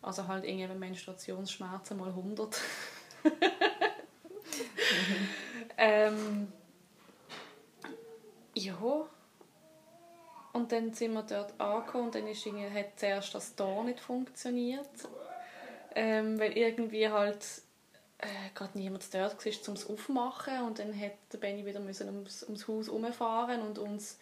Also 0.00 0.26
halt 0.26 0.44
irgendwie 0.44 0.72
Menstruationsschmerzen 0.74 1.98
mal 1.98 2.08
100. 2.08 2.60
mhm. 3.24 3.30
ähm, 5.76 6.52
ja, 8.56 9.06
und 10.56 10.72
dann 10.72 10.94
sind 10.94 11.12
wir 11.12 11.22
dort 11.22 11.60
angekommen 11.60 12.06
und 12.06 12.14
dann 12.14 12.26
ist 12.26 12.46
irgendwie, 12.46 12.70
hat 12.70 12.98
zuerst 12.98 13.34
das 13.34 13.54
Tor 13.54 13.84
nicht 13.84 14.00
funktioniert. 14.00 14.88
Ähm, 15.94 16.40
weil 16.40 16.56
irgendwie 16.56 17.08
halt 17.08 17.44
äh, 18.18 18.50
gerade 18.54 18.78
niemand 18.78 19.12
dort 19.12 19.44
war, 19.44 19.68
um 19.68 19.74
es 19.74 19.90
aufzumachen. 19.90 20.62
Und 20.62 20.78
dann 20.78 20.98
der 20.98 21.38
Benny 21.38 21.66
wieder 21.66 21.80
müssen 21.80 22.08
ums, 22.08 22.42
ums 22.42 22.66
Haus 22.68 22.86
herumfahren 22.86 23.60
und 23.60 23.78
uns 23.78 24.18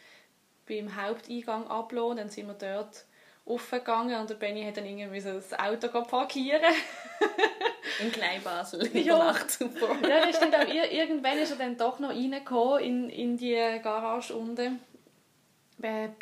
beim 0.68 1.00
Haupteingang 1.00 1.68
ablassen. 1.68 2.16
Dann 2.16 2.30
sind 2.30 2.48
wir 2.48 2.54
dort 2.54 3.04
aufgegangen 3.46 4.18
und 4.20 4.30
der 4.30 4.36
Benny 4.36 4.64
hat 4.64 4.76
dann 4.76 4.86
irgendwie 4.86 5.20
das 5.20 5.52
Auto 5.52 5.88
parkieren 6.02 6.62
In 8.00 8.10
Kleinbasel, 8.10 8.86
in 8.86 9.04
ja. 9.04 9.18
Nacht 9.18 9.50
super. 9.50 9.96
ja, 10.08 10.26
das 10.26 10.36
stimmt 10.36 10.56
auch. 10.56 10.66
Irgendwann 10.66 11.38
ist 11.38 11.50
er 11.50 11.58
dann 11.58 11.76
doch 11.76 11.98
noch 12.00 12.08
reingekommen 12.08 12.82
in, 12.82 13.10
in 13.10 13.36
die 13.36 13.54
Garage 13.82 14.34
unten 14.34 14.80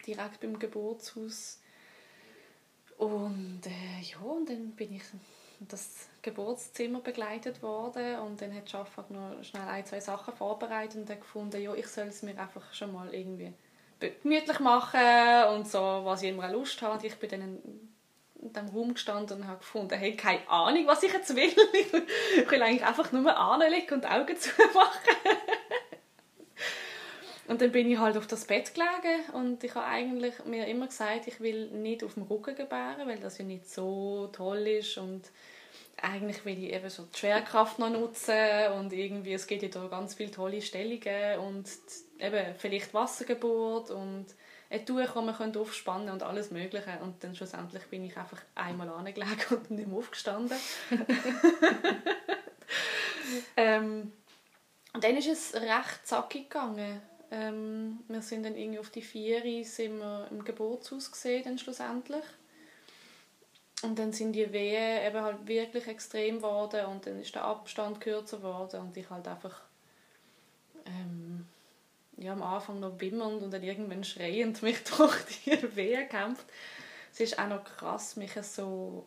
direkt 0.06 0.40
beim 0.40 0.58
Geburtshaus. 0.58 1.60
Und 2.98 3.62
äh, 3.66 4.02
ja, 4.02 4.18
und 4.18 4.48
dann 4.48 4.72
bin 4.72 4.94
ich 4.94 5.02
in 5.60 5.68
das 5.68 6.08
Geburtszimmer 6.22 7.00
begleitet 7.00 7.62
worden 7.62 8.18
und 8.20 8.40
dann 8.40 8.54
hat 8.54 8.70
Schaffak 8.70 9.10
noch 9.10 9.42
schnell 9.42 9.68
ein, 9.68 9.84
zwei 9.86 10.00
Sachen 10.00 10.34
vorbereitet 10.34 10.96
und 10.96 11.08
dann 11.08 11.20
gefunden, 11.20 11.60
ja, 11.60 11.74
ich 11.74 11.86
soll 11.86 12.08
es 12.08 12.22
mir 12.22 12.38
einfach 12.38 12.72
schon 12.74 12.92
mal 12.92 13.12
irgendwie 13.14 13.52
gemütlich 14.10 14.58
machen 14.60 15.54
und 15.54 15.68
so, 15.68 15.78
was 15.78 16.22
ich 16.22 16.30
immer 16.30 16.50
Lust. 16.50 16.82
Und 16.82 17.04
ich 17.04 17.16
bin 17.16 17.30
dann 17.30 17.58
in 18.42 18.52
diesem 18.52 18.68
Raum 18.68 18.94
gestanden 18.94 19.38
und 19.38 19.46
habe 19.46 19.58
gefunden, 19.58 19.96
hey, 19.98 20.16
keine 20.16 20.48
Ahnung, 20.48 20.86
was 20.86 21.02
ich 21.02 21.12
jetzt 21.12 21.34
will. 21.34 21.44
ich 22.36 22.50
will 22.50 22.62
eigentlich 22.62 22.84
einfach 22.84 23.12
nur 23.12 23.36
anlegen 23.36 23.94
und 23.94 24.10
Augen 24.10 24.36
zumachen. 24.38 25.16
Und 27.48 27.60
dann 27.60 27.72
bin 27.72 27.90
ich 27.90 27.98
halt 27.98 28.16
auf 28.16 28.26
das 28.26 28.46
Bett 28.46 28.72
gelegen 28.72 29.20
und 29.34 29.62
ich 29.62 29.74
habe 29.74 29.86
eigentlich 29.86 30.44
mir 30.44 30.66
immer 30.68 30.86
gesagt, 30.86 31.26
ich 31.26 31.40
will 31.40 31.66
nicht 31.70 32.04
auf 32.04 32.14
dem 32.14 32.22
Rücken 32.22 32.54
gebären, 32.54 33.06
weil 33.06 33.18
das 33.18 33.36
ja 33.38 33.44
nicht 33.44 33.68
so 33.68 34.28
toll 34.32 34.66
ist 34.68 34.96
und 34.96 35.22
eigentlich 36.00 36.44
will 36.44 36.64
ich 36.64 36.72
eben 36.72 36.88
so 36.88 37.04
die 37.04 37.18
Schwerkraft 37.18 37.78
noch 37.78 37.90
nutzen 37.90 38.72
und 38.78 38.92
irgendwie, 38.92 39.34
es 39.34 39.46
gibt 39.46 39.62
ja 39.62 39.68
da 39.68 39.86
ganz 39.88 40.14
viele 40.14 40.30
tolle 40.30 40.62
Stellungen 40.62 41.40
und 41.40 41.68
eben 42.22 42.54
vielleicht 42.56 42.94
Wassergeburt 42.94 43.90
und 43.90 44.26
ein 44.70 44.86
Tuch, 44.86 45.00
das 45.00 45.14
man 45.14 45.56
aufspannen 45.56 46.10
und 46.10 46.22
alles 46.22 46.50
mögliche 46.50 46.98
und 47.02 47.22
dann 47.22 47.34
schlussendlich 47.34 47.84
bin 47.88 48.04
ich 48.04 48.16
einfach 48.16 48.40
einmal 48.54 48.88
angelegt 48.88 49.52
und 49.52 49.70
nicht 49.70 49.88
mehr 49.88 49.98
aufgestanden. 49.98 50.56
ähm, 53.56 54.12
und 54.94 55.04
dann 55.04 55.16
ist 55.16 55.28
es 55.28 55.54
recht 55.54 56.06
zackig 56.06 56.48
gegangen 56.48 57.02
ähm, 57.32 58.00
wir 58.08 58.20
sind 58.20 58.44
dann 58.44 58.56
irgendwie 58.56 58.78
auf 58.78 58.90
die 58.90 59.00
vier 59.00 59.64
sind 59.64 59.98
wir 59.98 60.28
im 60.30 60.44
Geburtshaus 60.44 61.10
gesehen 61.10 61.42
dann 61.42 61.58
schlussendlich. 61.58 62.24
Und 63.82 63.98
dann 63.98 64.12
sind 64.12 64.34
die 64.34 64.52
Wehen 64.52 65.06
eben 65.06 65.22
halt 65.22 65.46
wirklich 65.46 65.88
extrem 65.88 66.36
geworden 66.36 66.84
und 66.86 67.06
dann 67.06 67.18
ist 67.18 67.34
der 67.34 67.44
Abstand 67.44 68.00
kürzer 68.02 68.36
geworden 68.36 68.82
und 68.82 68.96
ich 68.96 69.08
halt 69.08 69.26
einfach 69.26 69.62
ähm, 70.84 71.21
ja, 72.22 72.32
am 72.32 72.42
Anfang 72.42 72.80
noch 72.80 73.00
wimmernd 73.00 73.42
und 73.42 73.50
dann 73.50 73.62
irgendwann 73.62 74.04
schreiend 74.04 74.62
mich 74.62 74.82
durch 74.96 75.16
die 75.44 75.76
Wehen 75.76 76.08
kämpft. 76.08 76.46
Es 77.12 77.20
ist 77.20 77.38
auch 77.38 77.48
noch 77.48 77.64
krass, 77.64 78.16
mich 78.16 78.32
so 78.42 79.06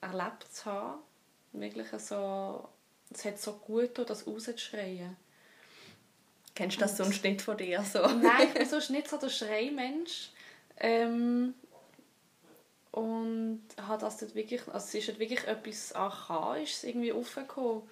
erlebt 0.00 0.52
zu 0.52 0.66
haben. 0.66 1.00
Wirklich 1.52 1.88
so, 1.98 2.68
es 3.12 3.24
hat 3.24 3.38
so 3.40 3.54
gut 3.54 3.88
getan, 3.88 4.06
das 4.06 4.26
rauszuschreien. 4.26 5.16
Kennst 6.54 6.76
du 6.76 6.80
das 6.80 6.96
sonst 6.96 7.24
nicht 7.24 7.42
von 7.42 7.56
dir? 7.56 7.82
So? 7.82 8.06
Nein, 8.06 8.42
ich 8.48 8.54
bin 8.54 8.68
sonst 8.68 8.90
nicht 8.90 9.08
so 9.08 9.16
der 9.16 9.30
Schreimensch. 9.30 10.30
Ähm, 10.76 11.54
und 12.92 13.62
hat 13.80 14.02
das 14.02 14.18
dort 14.18 14.34
wirklich, 14.34 14.66
also 14.66 14.78
es 14.78 14.94
ist 14.94 15.08
halt 15.08 15.18
wirklich 15.20 15.46
etwas 15.46 15.92
Archaisches 15.92 16.84
irgendwie 16.84 17.12
aufgekommen. 17.12 17.82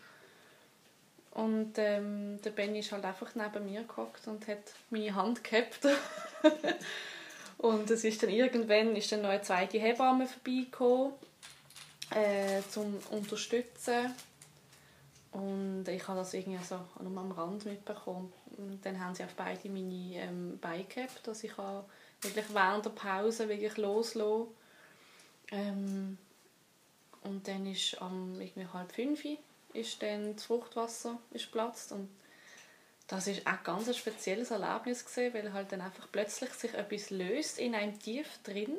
Und 1.39 1.75
ähm, 1.77 2.43
der 2.43 2.51
Benny 2.51 2.81
ist 2.81 2.91
halt 2.91 3.05
einfach 3.05 3.33
neben 3.37 3.65
mir 3.65 3.85
gehockt 3.85 4.27
und 4.27 4.49
hat 4.49 4.73
meine 4.91 5.15
Hand 5.15 5.45
gehabt. 5.45 5.87
und 7.59 7.89
es 7.89 8.03
ist 8.03 8.21
dann 8.25 8.31
irgendwann 8.31 8.97
ist 8.97 9.13
dann 9.13 9.23
noch 9.23 9.29
eine 9.29 9.43
zweite 9.43 9.79
Hebamme 9.79 10.27
vorbeigekommen, 10.27 11.13
äh, 12.11 12.61
zum 12.69 12.99
unterstützen. 13.11 14.13
Und 15.31 15.85
ich 15.87 16.09
habe 16.09 16.19
das 16.19 16.35
irgendwie 16.35 16.65
so 16.65 16.81
nur 17.01 17.23
am 17.23 17.31
Rand 17.31 17.67
mitbekommen. 17.67 18.33
Und 18.57 18.85
dann 18.85 18.99
haben 18.99 19.15
sie 19.15 19.23
auf 19.23 19.35
beide 19.37 19.69
meine 19.69 20.17
ähm, 20.17 20.59
Beine 20.61 20.87
gehabt, 20.87 21.25
dass 21.25 21.45
ich 21.45 21.53
wirklich 22.21 22.47
während 22.53 22.85
der 22.85 22.91
Pause 22.91 23.49
wirklich 23.49 23.77
loslassen 23.77 24.49
ähm, 25.53 26.19
Und 27.23 27.47
dann 27.47 27.65
ist 27.67 28.03
am 28.03 28.41
irgendwie 28.41 28.67
halb 28.73 28.91
fünf 28.91 29.25
ist 29.73 30.03
dann 30.03 30.35
das 30.35 30.45
Fruchtwasser 30.45 31.19
ist 31.31 31.51
platzt 31.53 31.93
und 31.93 32.09
das 33.07 33.27
ist 33.27 33.47
auch 33.47 33.63
ganz 33.65 33.89
ein 33.89 33.95
spezielles 33.95 34.51
Erlebnis 34.51 35.05
gewesen, 35.05 35.35
weil 35.35 35.53
halt 35.53 35.73
dann 35.73 35.81
einfach 35.81 36.09
plötzlich 36.13 36.51
sich 36.51 36.75
etwas 36.75 37.11
löst 37.11 37.59
in 37.59 37.75
einem 37.75 37.99
tief 37.99 38.29
drin 38.45 38.77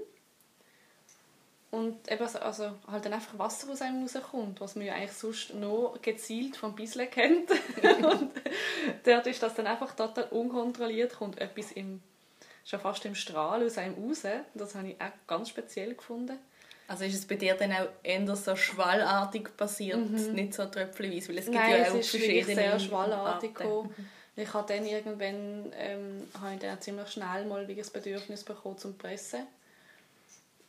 und 1.71 2.11
eben 2.11 2.23
also 2.23 2.75
halt 2.87 3.05
dann 3.05 3.13
einfach 3.13 3.37
Wasser 3.37 3.71
aus 3.71 3.81
einem 3.81 4.03
rauskommt, 4.03 4.59
was 4.59 4.75
man 4.75 4.85
ja 4.85 4.93
eigentlich 4.93 5.13
sonst 5.13 5.53
nur 5.53 5.99
gezielt 6.01 6.57
vom 6.57 6.75
Bisle 6.75 7.07
kennt. 7.07 7.49
und 7.81 8.31
dort 9.03 9.27
ist 9.27 9.41
das 9.41 9.55
dann 9.55 9.67
einfach 9.67 9.95
total 9.95 10.25
unkontrolliert, 10.25 11.15
kommt 11.15 11.39
etwas 11.39 11.71
im 11.71 12.01
schon 12.65 12.79
fast 12.79 13.03
im 13.05 13.15
Strahl 13.15 13.65
aus 13.65 13.77
einem 13.77 13.95
raus. 13.95 14.23
Das 14.53 14.75
habe 14.75 14.89
ich 14.89 15.01
auch 15.01 15.11
ganz 15.27 15.49
speziell 15.49 15.95
gefunden. 15.95 16.37
Also 16.89 17.03
ist 17.03 17.13
es 17.13 17.27
bei 17.27 17.35
dir 17.35 17.53
dann 17.53 17.71
auch 17.71 17.87
eher 18.01 18.35
so 18.35 18.55
schwallartig 18.55 19.55
passiert, 19.55 20.09
mhm. 20.09 20.33
nicht 20.33 20.55
so 20.55 20.65
tröpfchenweise? 20.65 21.29
Weil 21.29 21.37
es 21.37 21.45
gibt 21.45 21.57
Nein, 21.57 21.81
ja 21.81 21.91
auch 21.91 21.95
es 21.95 22.13
ist 22.15 22.45
sehr 22.47 22.79
schwallartig. 22.79 23.51
Ich 24.35 24.53
habe 24.53 24.73
dann 24.73 24.85
irgendwann 24.85 25.71
ähm, 25.77 26.27
habe 26.41 26.53
ich 26.55 26.59
dann 26.59 26.81
ziemlich 26.81 27.09
schnell 27.09 27.45
mal 27.45 27.67
wie 27.67 27.75
das 27.75 27.91
Bedürfnis 27.91 28.43
bekommen 28.43 28.79
zum 28.79 28.97
Pressen. 28.97 29.45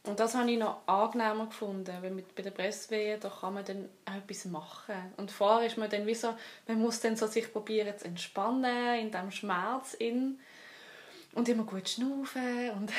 Und 0.04 0.20
das 0.20 0.34
habe 0.34 0.50
ich 0.50 0.58
noch 0.58 0.86
angenehmer 0.86 1.46
gefunden, 1.46 1.94
weil 2.02 2.10
mit, 2.10 2.34
bei 2.34 2.42
der 2.42 2.50
Presswehe 2.50 3.16
da 3.16 3.30
kann 3.30 3.54
man 3.54 3.64
dann 3.64 3.88
auch 4.04 4.16
etwas 4.16 4.44
machen. 4.44 4.96
Und 5.16 5.30
vorher 5.30 5.66
ist 5.66 5.78
man 5.78 5.88
dann 5.88 6.06
wie 6.06 6.14
so, 6.14 6.34
man 6.66 6.80
muss 6.80 7.00
dann 7.00 7.16
so 7.16 7.28
sich 7.28 7.50
probieren 7.50 7.96
zu 7.96 8.06
entspannen 8.06 8.98
in 8.98 9.10
diesem 9.10 9.30
Schmerz 9.30 9.94
in 9.94 10.38
und 11.32 11.48
immer 11.48 11.64
gut 11.64 11.88
schnaufen 11.88 12.70
und, 12.70 12.92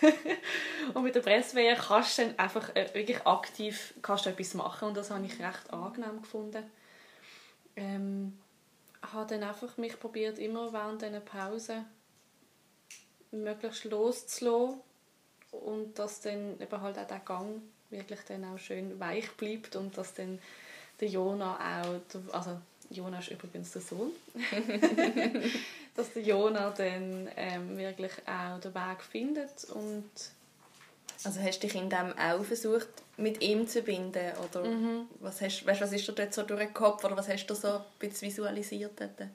und 0.94 1.02
mit 1.02 1.14
der 1.14 1.20
Presswehe 1.20 1.76
kannst 1.76 2.18
du 2.18 2.22
dann 2.22 2.38
einfach 2.38 2.74
äh, 2.74 2.88
wirklich 2.94 3.26
aktiv 3.26 3.94
kannst 4.02 4.26
du 4.26 4.30
etwas 4.30 4.54
machen 4.54 4.88
und 4.88 4.96
das 4.96 5.10
habe 5.10 5.24
ich 5.24 5.38
recht 5.38 5.72
angenehm 5.72 6.22
gefunden. 6.22 6.64
Ähm, 7.76 8.38
habe 9.12 9.34
dann 9.34 9.42
einfach 9.42 9.76
mich 9.76 9.98
probiert 9.98 10.38
immer 10.38 10.72
während 10.72 11.02
dieser 11.02 11.20
Pause 11.20 11.84
möglichst 13.30 13.84
loszulassen 13.84 14.80
und 15.50 15.98
dass 15.98 16.20
dann 16.20 16.60
eben 16.60 16.80
halt 16.80 16.98
auch 16.98 17.06
der 17.06 17.20
Gang 17.20 17.62
wirklich 17.90 18.20
dann 18.26 18.44
auch 18.44 18.58
schön 18.58 18.98
weich 18.98 19.30
bleibt 19.32 19.76
und 19.76 19.96
dass 19.96 20.14
dann 20.14 20.38
der 21.00 21.08
Jona 21.08 21.82
auch, 21.82 22.00
also 22.32 22.58
Jona 22.90 23.18
ist 23.18 23.30
übrigens 23.30 23.72
der 23.72 23.82
Sohn, 23.82 24.12
dass 25.94 26.12
der 26.12 26.22
Jona 26.22 26.70
dann 26.70 27.28
ähm, 27.36 27.76
wirklich 27.76 28.12
auch 28.26 28.60
den 28.60 28.74
Weg 28.74 29.02
findet 29.02 29.64
und 29.72 30.10
also 31.24 31.40
hast 31.40 31.62
du 31.62 31.66
dich 31.66 31.76
in 31.76 31.88
dem 31.88 32.12
auch 32.18 32.44
versucht, 32.44 32.88
mit 33.16 33.42
ihm 33.42 33.66
zu 33.66 33.82
binden? 33.82 34.32
Oder 34.44 34.68
mhm. 34.68 35.06
was, 35.20 35.40
hast, 35.40 35.64
weißt, 35.64 35.80
was 35.80 35.92
ist 35.92 36.06
dir 36.06 36.12
dort 36.12 36.34
so 36.34 36.42
durch 36.42 36.60
den 36.60 36.74
Kopf? 36.74 37.04
Oder 37.04 37.16
was 37.16 37.28
hast 37.28 37.46
du 37.46 37.54
so 37.54 37.68
ein 37.68 37.84
bisschen 37.98 38.28
visualisiert 38.28 39.00
dort? 39.00 39.28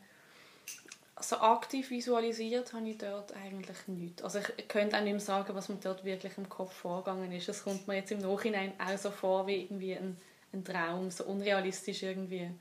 Also 1.15 1.37
aktiv 1.37 1.89
visualisiert 1.89 2.71
habe 2.73 2.87
ich 2.87 2.97
dort 2.97 3.33
eigentlich 3.35 3.77
nichts. 3.87 4.21
Also 4.23 4.39
ich 4.55 4.67
könnte 4.67 4.97
auch 4.97 5.01
nicht 5.01 5.11
mehr 5.11 5.19
sagen, 5.19 5.53
was 5.55 5.67
mir 5.67 5.77
dort 5.81 6.05
wirklich 6.05 6.37
im 6.37 6.47
Kopf 6.47 6.73
vorgegangen 6.73 7.31
ist. 7.31 7.49
Es 7.49 7.63
kommt 7.63 7.87
mir 7.87 7.95
jetzt 7.95 8.11
im 8.11 8.19
Nachhinein 8.19 8.73
auch 8.79 8.97
so 8.97 9.11
vor 9.11 9.47
wie 9.47 9.63
irgendwie 9.63 9.95
ein, 9.95 10.15
ein 10.53 10.63
Traum, 10.63 11.11
so 11.11 11.25
unrealistisch 11.25 12.03
irgendwie. 12.03 12.51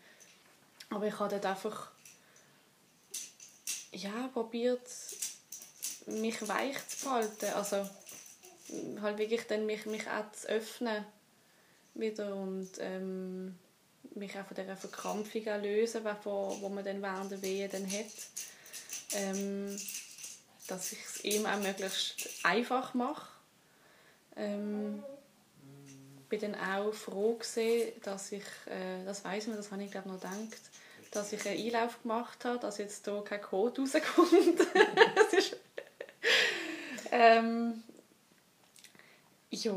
Aber 0.91 1.07
ich 1.07 1.19
habe 1.21 1.31
dort 1.31 1.47
einfach 1.47 1.91
ja, 3.93 4.29
probiert, 4.33 4.89
mich 6.07 6.47
weich 6.47 6.77
zu 6.89 7.11
halten. 7.11 7.47
Also 7.55 7.89
halt 9.01 9.19
wirklich 9.19 9.47
dann 9.47 9.67
mich, 9.67 9.87
mich 9.87 10.07
auch 10.09 10.33
zu 10.33 10.49
öffnen 10.49 11.05
wieder 11.95 12.35
und 12.35 12.71
ähm, 12.79 13.59
mich 14.15 14.39
auch 14.39 14.47
von 14.47 14.57
dieser 14.57 14.77
Verkrampfung 14.77 15.45
lösen, 15.63 16.03
die 16.05 16.25
wo 16.25 16.69
man 16.69 16.85
dann 16.85 17.03
während 17.03 17.33
der 17.33 17.43
Wehe 17.43 17.69
dann 17.69 17.91
hat. 17.91 18.07
Ähm, 19.13 19.77
dass 20.67 20.93
ich 20.93 20.99
es 21.03 21.25
ihm 21.25 21.47
auch 21.47 21.59
möglichst 21.59 22.29
einfach 22.45 22.95
mache. 22.95 23.27
Ähm, 24.37 25.03
bin 26.29 26.41
dann 26.41 26.55
auch 26.55 26.93
froh 26.93 27.35
gewesen, 27.35 27.93
dass 28.03 28.33
ich, 28.33 28.45
äh, 28.67 29.05
das 29.05 29.25
weiß 29.25 29.47
man, 29.47 29.57
das 29.57 29.73
habe 29.73 29.83
ich 29.83 29.91
glaube 29.91 30.09
noch 30.09 30.17
gedacht, 30.21 30.68
dass 31.11 31.33
ich 31.33 31.47
einen 31.47 31.59
Einlauf 31.59 32.03
gemacht 32.03 32.45
habe, 32.45 32.59
dass 32.59 32.79
jetzt 32.79 33.05
hier 33.05 33.23
kein 33.25 33.43
Code 33.43 33.83
rauskommt. 33.83 34.61
das 35.15 35.33
ist, 35.33 35.57
ähm, 37.11 37.83
ja, 39.51 39.73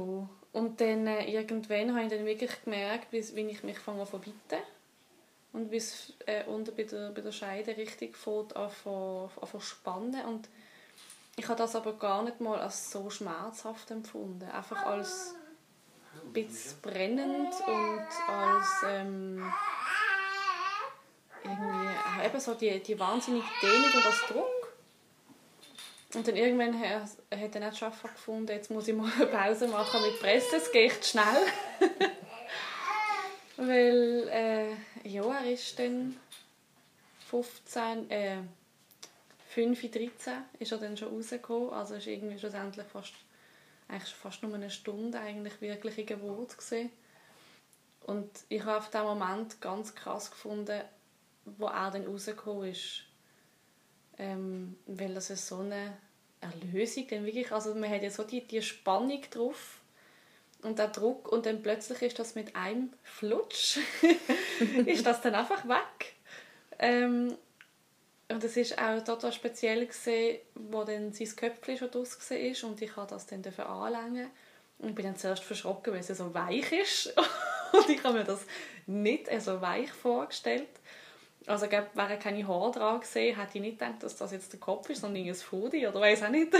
und 0.53 0.81
dann 0.81 1.07
äh, 1.07 1.31
irgendwann 1.31 1.93
habe 1.93 2.03
ich 2.03 2.11
dann 2.11 2.25
wirklich 2.25 2.51
gemerkt, 2.63 3.11
wie, 3.11 3.35
wie 3.35 3.47
ich 3.47 3.63
mich 3.63 3.79
fange 3.79 4.05
zu 4.05 4.19
bitten. 4.19 4.61
Und 5.53 5.71
wie 5.71 5.77
es 5.77 6.13
äh, 6.25 6.45
unter 6.45 6.71
bei 6.71 6.83
der, 6.83 7.11
bei 7.11 7.21
der 7.21 7.31
Scheide 7.31 7.75
richtig 7.75 8.17
fängt 8.17 8.55
an 8.55 8.71
zu 8.83 9.59
spannen. 9.59 10.25
Und 10.25 10.49
ich 11.35 11.47
habe 11.47 11.57
das 11.57 11.75
aber 11.75 11.93
gar 11.93 12.23
nicht 12.23 12.39
mal 12.39 12.59
als 12.59 12.91
so 12.91 13.09
schmerzhaft 13.09 13.91
empfunden, 13.91 14.49
einfach 14.49 14.85
als 14.85 15.35
ein 16.23 16.33
bisschen 16.33 16.81
brennend 16.81 17.53
und 17.67 18.29
als 18.29 18.67
ähm, 18.87 19.51
irgendwie 21.43 22.25
eben 22.25 22.39
so 22.39 22.53
die, 22.53 22.79
die 22.81 22.99
wahnsinnige 22.99 23.45
Dehnung 23.61 23.91
und 23.93 24.05
das 24.05 24.19
Druck 24.27 24.61
und 26.15 26.27
dann 26.27 26.35
irgendwann 26.35 26.79
hat 26.79 27.55
er 27.55 27.59
nicht 27.59 27.77
Schaffer 27.77 28.09
gefunden, 28.09 28.51
jetzt 28.51 28.69
muss 28.69 28.87
ich 28.87 28.95
mal 28.95 29.11
eine 29.13 29.27
Pause 29.27 29.67
machen 29.67 30.01
mit 30.01 30.19
Presse, 30.19 30.57
es 30.57 30.71
geht 30.71 31.05
schnell. 31.05 31.45
Weil, 33.57 34.27
äh, 34.29 35.07
ja, 35.07 35.23
er 35.23 35.51
ist 35.51 35.77
dann 35.77 36.17
15, 37.29 38.09
äh, 38.09 38.37
5, 39.49 39.91
13 39.91 40.33
ist 40.59 40.71
er 40.71 40.77
dann 40.79 40.97
schon 40.97 41.15
rausgekommen. 41.15 41.69
Also 41.71 41.95
ist 41.95 42.07
irgendwie 42.07 42.39
schlussendlich 42.39 42.87
fast, 42.87 43.13
eigentlich 43.87 44.13
fast 44.13 44.43
nur 44.43 44.53
eine 44.53 44.69
Stunde 44.69 45.19
eigentlich 45.19 45.61
wirkliche 45.61 46.05
Geburt 46.05 46.57
gewesen. 46.57 46.91
Und 48.01 48.29
ich 48.49 48.63
habe 48.63 48.79
auf 48.79 48.89
diesen 48.89 49.05
Moment 49.05 49.61
ganz 49.61 49.93
krass 49.93 50.31
gefunden, 50.31 50.81
wo 51.45 51.67
er 51.67 51.91
dann 51.91 52.05
rausgekommen 52.05 52.69
ist 52.71 53.05
ähm, 54.21 54.77
weil 54.85 55.13
das 55.13 55.29
ist 55.31 55.47
so 55.47 55.59
eine 55.59 55.97
Erlösung 56.41 57.07
dann 57.09 57.25
wirklich, 57.25 57.51
also 57.51 57.73
man 57.73 57.89
hat 57.89 58.03
ja 58.03 58.09
so 58.09 58.23
die, 58.23 58.45
die 58.45 58.61
Spannung 58.61 59.21
drauf 59.31 59.79
und 60.61 60.77
der 60.77 60.89
Druck 60.89 61.31
und 61.31 61.45
dann 61.45 61.61
plötzlich 61.61 62.01
ist 62.03 62.19
das 62.19 62.35
mit 62.35 62.55
einem 62.55 62.93
Flutsch 63.03 63.79
ist 64.85 65.05
das 65.05 65.21
dann 65.21 65.35
einfach 65.35 65.67
weg. 65.67 66.13
Ähm, 66.77 67.35
und 68.29 68.43
es 68.43 68.55
ist 68.55 68.77
auch 68.77 69.03
total 69.03 69.33
speziell 69.33 69.85
gesehen, 69.87 70.39
wo 70.53 70.83
dann 70.83 71.11
sein 71.13 71.35
Köpfchen 71.35 71.77
schon 71.77 71.91
draus 71.91 72.17
war 72.29 72.69
und 72.69 72.81
ich 72.81 72.95
habe 72.95 73.09
das 73.09 73.25
dann 73.25 73.43
anlängen 73.43 74.29
und 74.79 74.95
bin 74.95 75.05
dann 75.05 75.17
zuerst 75.17 75.43
verschrocken, 75.43 75.93
weil 75.93 75.99
es 75.99 76.07
so 76.07 76.33
weich 76.33 76.71
ist. 76.71 77.13
Und 77.73 77.87
ich 77.87 78.03
habe 78.03 78.17
mir 78.17 78.23
das 78.25 78.41
nicht 78.85 79.29
so 79.41 79.61
weich 79.61 79.89
vorgestellt 79.93 80.67
also 81.47 81.65
ich 81.65 81.71
glaube, 81.71 81.87
wäre 81.93 82.19
keine 82.19 82.47
Haare 82.47 82.71
dran 82.71 82.99
gesehen, 82.99 83.37
hätte 83.37 83.57
ich 83.57 83.61
nicht 83.61 83.79
gedacht, 83.79 84.03
dass 84.03 84.15
das 84.15 84.31
jetzt 84.31 84.53
der 84.53 84.59
Kopf 84.59 84.89
ist, 84.89 85.01
sondern 85.01 85.25
ein 85.25 85.35
Foodie 85.35 85.87
oder 85.87 85.99
weiß 85.99 86.23
auch 86.23 86.29
nicht. 86.29 86.53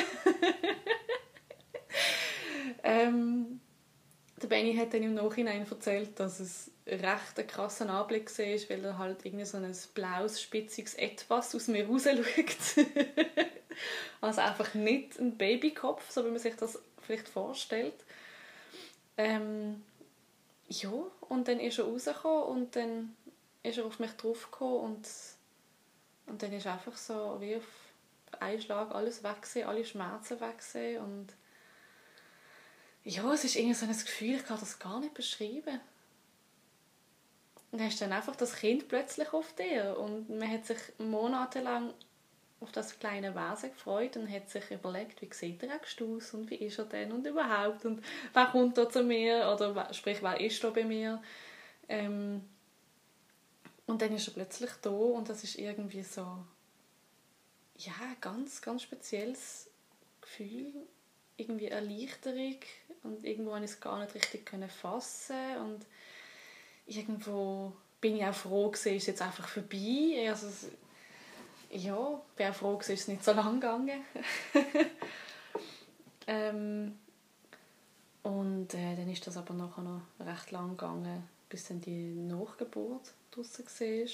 ähm, 2.83 3.61
der 4.41 4.47
Benny 4.47 4.75
hat 4.75 4.93
dann 4.93 5.03
im 5.03 5.13
Nachhinein 5.13 5.67
erzählt, 5.69 6.19
dass 6.19 6.39
es 6.39 6.71
recht 6.87 7.37
ein 7.37 7.47
krasser 7.47 7.89
Anblick 7.89 8.37
war, 8.37 8.45
weil 8.45 8.85
er 8.85 8.97
halt 8.97 9.23
irgendwie 9.23 9.45
so 9.45 9.57
ein 9.57 9.75
blaues, 9.93 10.41
spitziges 10.41 10.95
Etwas 10.95 11.53
aus 11.53 11.67
mir 11.67 11.87
raus 11.87 12.05
schaut. 12.05 12.85
also 14.21 14.41
einfach 14.41 14.73
nicht 14.73 15.19
ein 15.19 15.37
Babykopf, 15.37 16.09
so 16.09 16.25
wie 16.25 16.29
man 16.29 16.39
sich 16.39 16.55
das 16.55 16.79
vielleicht 17.01 17.29
vorstellt. 17.29 17.93
Ähm, 19.17 19.83
ja, 20.67 20.91
und 21.29 21.47
dann 21.47 21.59
ist 21.59 21.79
er 21.79 21.85
rausgekommen 21.85 22.43
und 22.43 22.75
dann 22.75 23.15
ist 23.63 23.77
er 23.77 23.85
auf 23.85 23.99
mich 23.99 24.11
draufgekommen 24.11 24.79
und, 24.79 25.07
und 26.27 26.41
dann 26.41 26.53
ist 26.53 26.67
einfach 26.67 26.97
so 26.97 27.37
wie 27.39 27.55
auf 27.55 27.67
einen 28.39 28.61
Schlag 28.61 28.93
alles 28.93 29.23
weg 29.23 29.65
alle 29.65 29.85
Schmerzen 29.85 30.39
weg 30.39 30.61
und 31.01 31.27
ja, 33.03 33.33
es 33.33 33.43
ist 33.43 33.55
irgendwie 33.55 33.73
so 33.73 33.85
ein 33.85 33.91
Gefühl, 33.91 34.35
ich 34.35 34.45
kann 34.45 34.59
das 34.59 34.77
gar 34.77 34.99
nicht 34.99 35.15
beschreiben. 35.15 35.79
Und 37.71 37.79
dann 37.79 37.87
hast 37.87 38.01
dann 38.01 38.13
einfach 38.13 38.35
das 38.35 38.55
Kind 38.55 38.87
plötzlich 38.87 39.31
auf 39.33 39.55
dir 39.55 39.97
und 39.97 40.29
man 40.29 40.51
hat 40.51 40.65
sich 40.65 40.77
monatelang 40.97 41.93
auf 42.59 42.71
das 42.71 42.99
kleine 42.99 43.33
Wesen 43.33 43.71
gefreut 43.71 44.17
und 44.17 44.31
hat 44.31 44.49
sich 44.49 44.69
überlegt, 44.69 45.21
wie 45.21 45.33
sieht 45.33 45.63
er 45.63 45.79
aus 45.79 46.33
und 46.33 46.49
wie 46.51 46.55
ist 46.55 46.77
er 46.77 46.85
denn 46.85 47.11
und 47.11 47.25
überhaupt 47.25 47.85
und 47.85 48.03
wer 48.33 48.45
kommt 48.47 48.77
da 48.77 48.87
zu 48.87 49.03
mir 49.03 49.51
oder 49.51 49.91
sprich, 49.93 50.21
wer 50.21 50.39
ist 50.39 50.63
da 50.63 50.69
bei 50.69 50.83
mir. 50.83 51.23
Ähm, 51.89 52.43
und 53.91 54.01
dann 54.01 54.15
ist 54.15 54.27
er 54.29 54.33
plötzlich 54.33 54.71
da 54.81 54.89
und 54.89 55.27
das 55.27 55.43
ist 55.43 55.59
irgendwie 55.59 56.03
so, 56.03 56.25
ja, 57.77 57.93
ganz, 58.21 58.61
ganz 58.61 58.83
spezielles 58.83 59.69
Gefühl, 60.21 60.71
irgendwie 61.35 61.67
Erleichterung 61.67 62.59
und 63.03 63.25
irgendwo 63.25 63.51
konnte 63.51 63.65
ich 63.65 63.71
es 63.71 63.81
gar 63.81 63.99
nicht 63.99 64.15
richtig 64.15 64.49
fassen 64.71 65.57
und 65.57 65.85
irgendwo 66.85 67.73
bin 67.99 68.15
ich 68.15 68.25
auch 68.25 68.33
froh 68.33 68.69
gewesen, 68.69 68.95
ist 68.95 69.07
jetzt 69.07 69.21
einfach 69.21 69.47
vorbei. 69.47 70.27
Also, 70.29 70.47
ja, 71.71 72.21
bin 72.37 72.47
auch 72.47 72.55
froh 72.55 72.77
gewesen, 72.77 72.93
ist 72.93 73.01
es 73.01 73.07
nicht 73.09 73.25
so 73.25 73.33
lang 73.33 73.59
gegangen. 73.59 74.05
ähm, 76.27 76.97
und 78.23 78.73
äh, 78.73 78.95
dann 78.95 79.09
ist 79.09 79.27
das 79.27 79.35
aber 79.35 79.53
nachher 79.53 79.81
noch 79.81 80.01
recht 80.19 80.51
lang 80.51 80.77
gegangen, 80.77 81.27
bis 81.51 81.67
dann 81.67 81.81
die 81.81 82.13
Nachgeburt 82.15 83.13
draussen 83.29 83.65
war. 83.65 84.07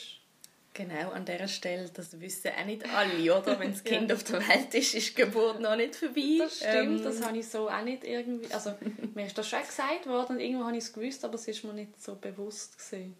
Genau, 0.74 1.12
an 1.12 1.26
dieser 1.26 1.48
Stelle, 1.48 1.90
das 1.92 2.20
wissen 2.20 2.52
auch 2.60 2.66
nicht 2.66 2.88
alle, 2.94 3.36
oder? 3.36 3.60
Wenn 3.60 3.72
das 3.72 3.84
Kind 3.84 4.10
ja. 4.10 4.16
auf 4.16 4.24
der 4.24 4.48
Welt 4.48 4.74
ist, 4.74 4.94
ist 4.94 5.18
die 5.18 5.24
Geburt 5.24 5.60
noch 5.60 5.76
nicht 5.76 5.96
vorbei. 5.96 6.38
Das 6.40 6.58
stimmt, 6.58 7.00
ähm. 7.00 7.04
das 7.04 7.26
habe 7.26 7.38
ich 7.38 7.48
so 7.48 7.70
auch 7.70 7.82
nicht 7.82 8.04
irgendwie... 8.04 8.52
Also, 8.54 8.74
mir 9.16 9.26
ist 9.26 9.38
das 9.38 9.50
schon 9.50 9.62
gesagt 9.62 10.06
worden 10.08 10.36
und 10.36 10.40
irgendwo 10.40 10.66
habe 10.66 10.78
ich 10.78 10.84
es 10.84 10.94
gewusst, 10.94 11.24
aber 11.26 11.36
es 11.36 11.48
ist 11.48 11.64
mir 11.64 11.74
nicht 11.74 12.00
so 12.02 12.16
bewusst 12.16 12.78
gewesen. 12.78 13.16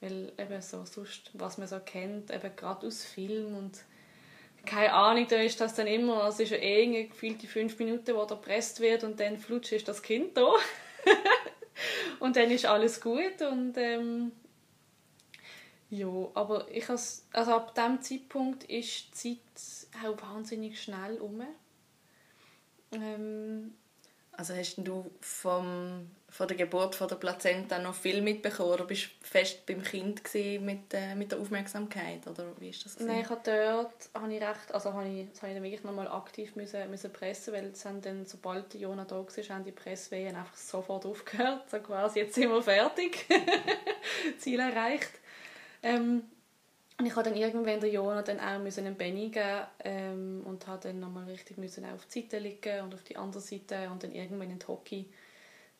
Weil 0.00 0.32
eben 0.38 0.62
so 0.62 0.84
sonst, 0.84 1.30
was 1.34 1.58
man 1.58 1.66
so 1.66 1.80
kennt, 1.80 2.30
eben 2.30 2.56
gerade 2.56 2.86
aus 2.86 3.04
Film 3.04 3.56
und 3.56 3.78
keine 4.64 4.92
Ahnung, 4.92 5.26
da 5.28 5.36
ist 5.36 5.60
das 5.60 5.74
dann 5.74 5.86
immer, 5.86 6.28
es 6.28 6.40
ist 6.40 6.50
ja 6.50 6.58
eh 6.58 7.04
gefühlt 7.04 7.42
die 7.42 7.46
fünf 7.46 7.78
Minuten, 7.78 8.14
wo 8.14 8.22
erpresst 8.22 8.80
wird 8.80 9.02
und 9.04 9.18
dann 9.18 9.38
flutscht 9.38 9.72
ist 9.72 9.88
das 9.88 10.02
Kind 10.02 10.36
da. 10.36 10.50
und 12.20 12.36
dann 12.36 12.50
ist 12.50 12.66
alles 12.66 13.00
gut 13.00 13.40
und 13.42 13.76
ähm, 13.76 14.32
ja, 15.90 16.08
aber 16.34 16.70
ich 16.70 16.88
has, 16.88 17.26
also 17.32 17.52
ab 17.52 17.74
dem 17.74 18.00
Zeitpunkt 18.02 18.64
ist 18.64 19.24
die 19.24 19.38
Zeit 19.54 19.88
auch 20.04 20.20
wahnsinnig 20.22 20.82
schnell 20.82 21.18
um. 21.18 21.42
Ähm, 22.92 23.74
also 24.32 24.54
hast 24.54 24.76
du 24.76 25.10
vom, 25.20 26.10
von 26.30 26.46
der 26.46 26.56
Geburt 26.56 26.94
von 26.94 27.08
der 27.08 27.16
Plazenta 27.16 27.78
noch 27.78 27.94
viel 27.94 28.20
mitbekommen 28.20 28.70
oder 28.70 28.84
bist 28.84 29.04
du 29.04 29.26
fest 29.26 29.64
beim 29.66 29.82
Kind 29.82 30.22
mit, 30.60 30.92
äh, 30.92 31.14
mit 31.14 31.32
der 31.32 31.40
Aufmerksamkeit 31.40 32.26
oder 32.26 32.44
wie 32.58 32.68
ist 32.68 32.84
das 32.84 32.94
gewesen? 32.94 33.08
Nein, 33.08 33.22
ich 33.22 33.30
habe 33.30 33.40
dort 33.44 34.22
habe 34.22 34.34
ich 34.34 34.42
recht, 34.42 34.72
also 34.72 34.92
habe 34.92 35.08
ich, 35.08 35.30
das 35.30 35.40
habe 35.40 35.52
ich 35.52 35.56
dann 35.56 35.64
wirklich 35.64 35.84
nochmal 35.84 36.08
aktiv 36.08 36.54
müssen, 36.54 36.90
müssen 36.90 37.12
pressen, 37.12 37.54
weil 37.54 37.66
es 37.66 37.82
dann, 37.82 38.26
sobald 38.26 38.74
Jona 38.74 39.04
da 39.04 39.16
war, 39.16 39.26
haben 39.26 39.64
die 39.64 39.72
Presswehen 39.72 40.36
einfach 40.36 40.56
sofort 40.56 41.06
aufgehört, 41.06 41.70
so 41.70 41.78
quasi, 41.78 42.20
jetzt 42.20 42.34
sind 42.34 42.50
wir 42.50 42.62
fertig, 42.62 43.26
Ziel 44.38 44.60
erreicht. 44.60 45.12
Ähm, 45.82 46.24
und 46.98 47.06
ich 47.06 47.14
habe 47.14 47.22
dann 47.22 47.38
irgendwann 47.38 47.80
der 47.80 47.90
Jona 47.90 48.22
dann 48.22 48.40
auch 48.40 48.58
müssen 48.58 48.84
einen 48.84 48.96
Benny 48.96 49.28
geben 49.28 49.66
ähm, 49.84 50.42
und 50.44 50.66
habe 50.66 50.88
dann 50.88 50.98
nochmal 50.98 51.24
richtig 51.24 51.56
müssen 51.56 51.84
auf 51.84 52.04
die 52.06 52.22
Seite 52.22 52.38
liegen 52.38 52.82
und 52.82 52.92
auf 52.92 53.04
die 53.04 53.16
andere 53.16 53.40
Seite 53.40 53.88
und 53.90 54.02
dann 54.02 54.10
irgendwann 54.10 54.50
in 54.50 54.58
die 54.58 54.66
Hockey, 54.66 55.06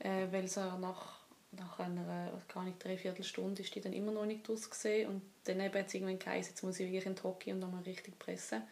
äh, 0.01 0.27
weil 0.31 0.49
so 0.49 0.61
nach, 0.61 1.19
nach 1.53 1.79
einer, 1.79 2.33
gar 2.53 2.65
nicht 2.65 2.83
dreiviertel 2.83 3.25
Stunde 3.25 3.63
ist 3.63 3.75
die 3.75 3.81
dann 3.81 3.93
immer 3.93 4.13
noch 4.13 4.27
nicht 4.27 4.49
ausgesehen 4.49 5.09
und 5.09 5.23
dann 5.45 5.61
eben 5.61 5.75
hat 5.75 5.87
es 5.87 5.95
irgendwann 5.95 6.19
geheißen, 6.19 6.51
jetzt 6.51 6.63
muss 6.63 6.79
ich 6.79 6.87
wirklich 6.87 7.07
in 7.07 7.15
die 7.15 7.23
Hockey 7.23 7.53
und 7.53 7.61
nochmal 7.61 7.83
richtig 7.83 8.19
pressen. 8.19 8.63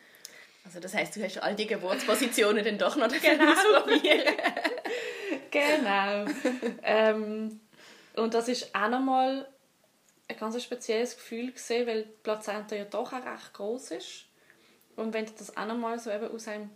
Also 0.64 0.80
das 0.80 0.94
heißt, 0.94 1.14
du 1.14 1.22
hast 1.22 1.38
all 1.38 1.54
die 1.54 1.66
Geburtspositionen 1.66 2.64
dann 2.64 2.78
doch 2.78 2.96
noch 2.96 3.08
genau. 3.08 3.52
ausprobieren. 3.52 4.34
genau. 5.50 6.24
ähm, 6.82 7.60
und 8.16 8.34
das 8.34 8.48
ist 8.48 8.74
auch 8.74 8.88
nochmal 8.88 9.48
ein 10.28 10.36
ganz 10.36 10.60
spezielles 10.60 11.16
Gefühl 11.16 11.52
gesehen, 11.52 11.86
weil 11.86 12.02
die 12.02 12.10
Plazenta 12.22 12.74
ja 12.74 12.84
doch 12.84 13.12
auch 13.12 13.24
recht 13.24 13.52
groß 13.52 13.92
ist. 13.92 14.24
Und 14.96 15.14
wenn 15.14 15.26
das 15.38 15.56
auch 15.56 15.66
nochmal 15.66 15.98
so 15.98 16.10
eben 16.10 16.34
aus 16.34 16.48
einem 16.48 16.70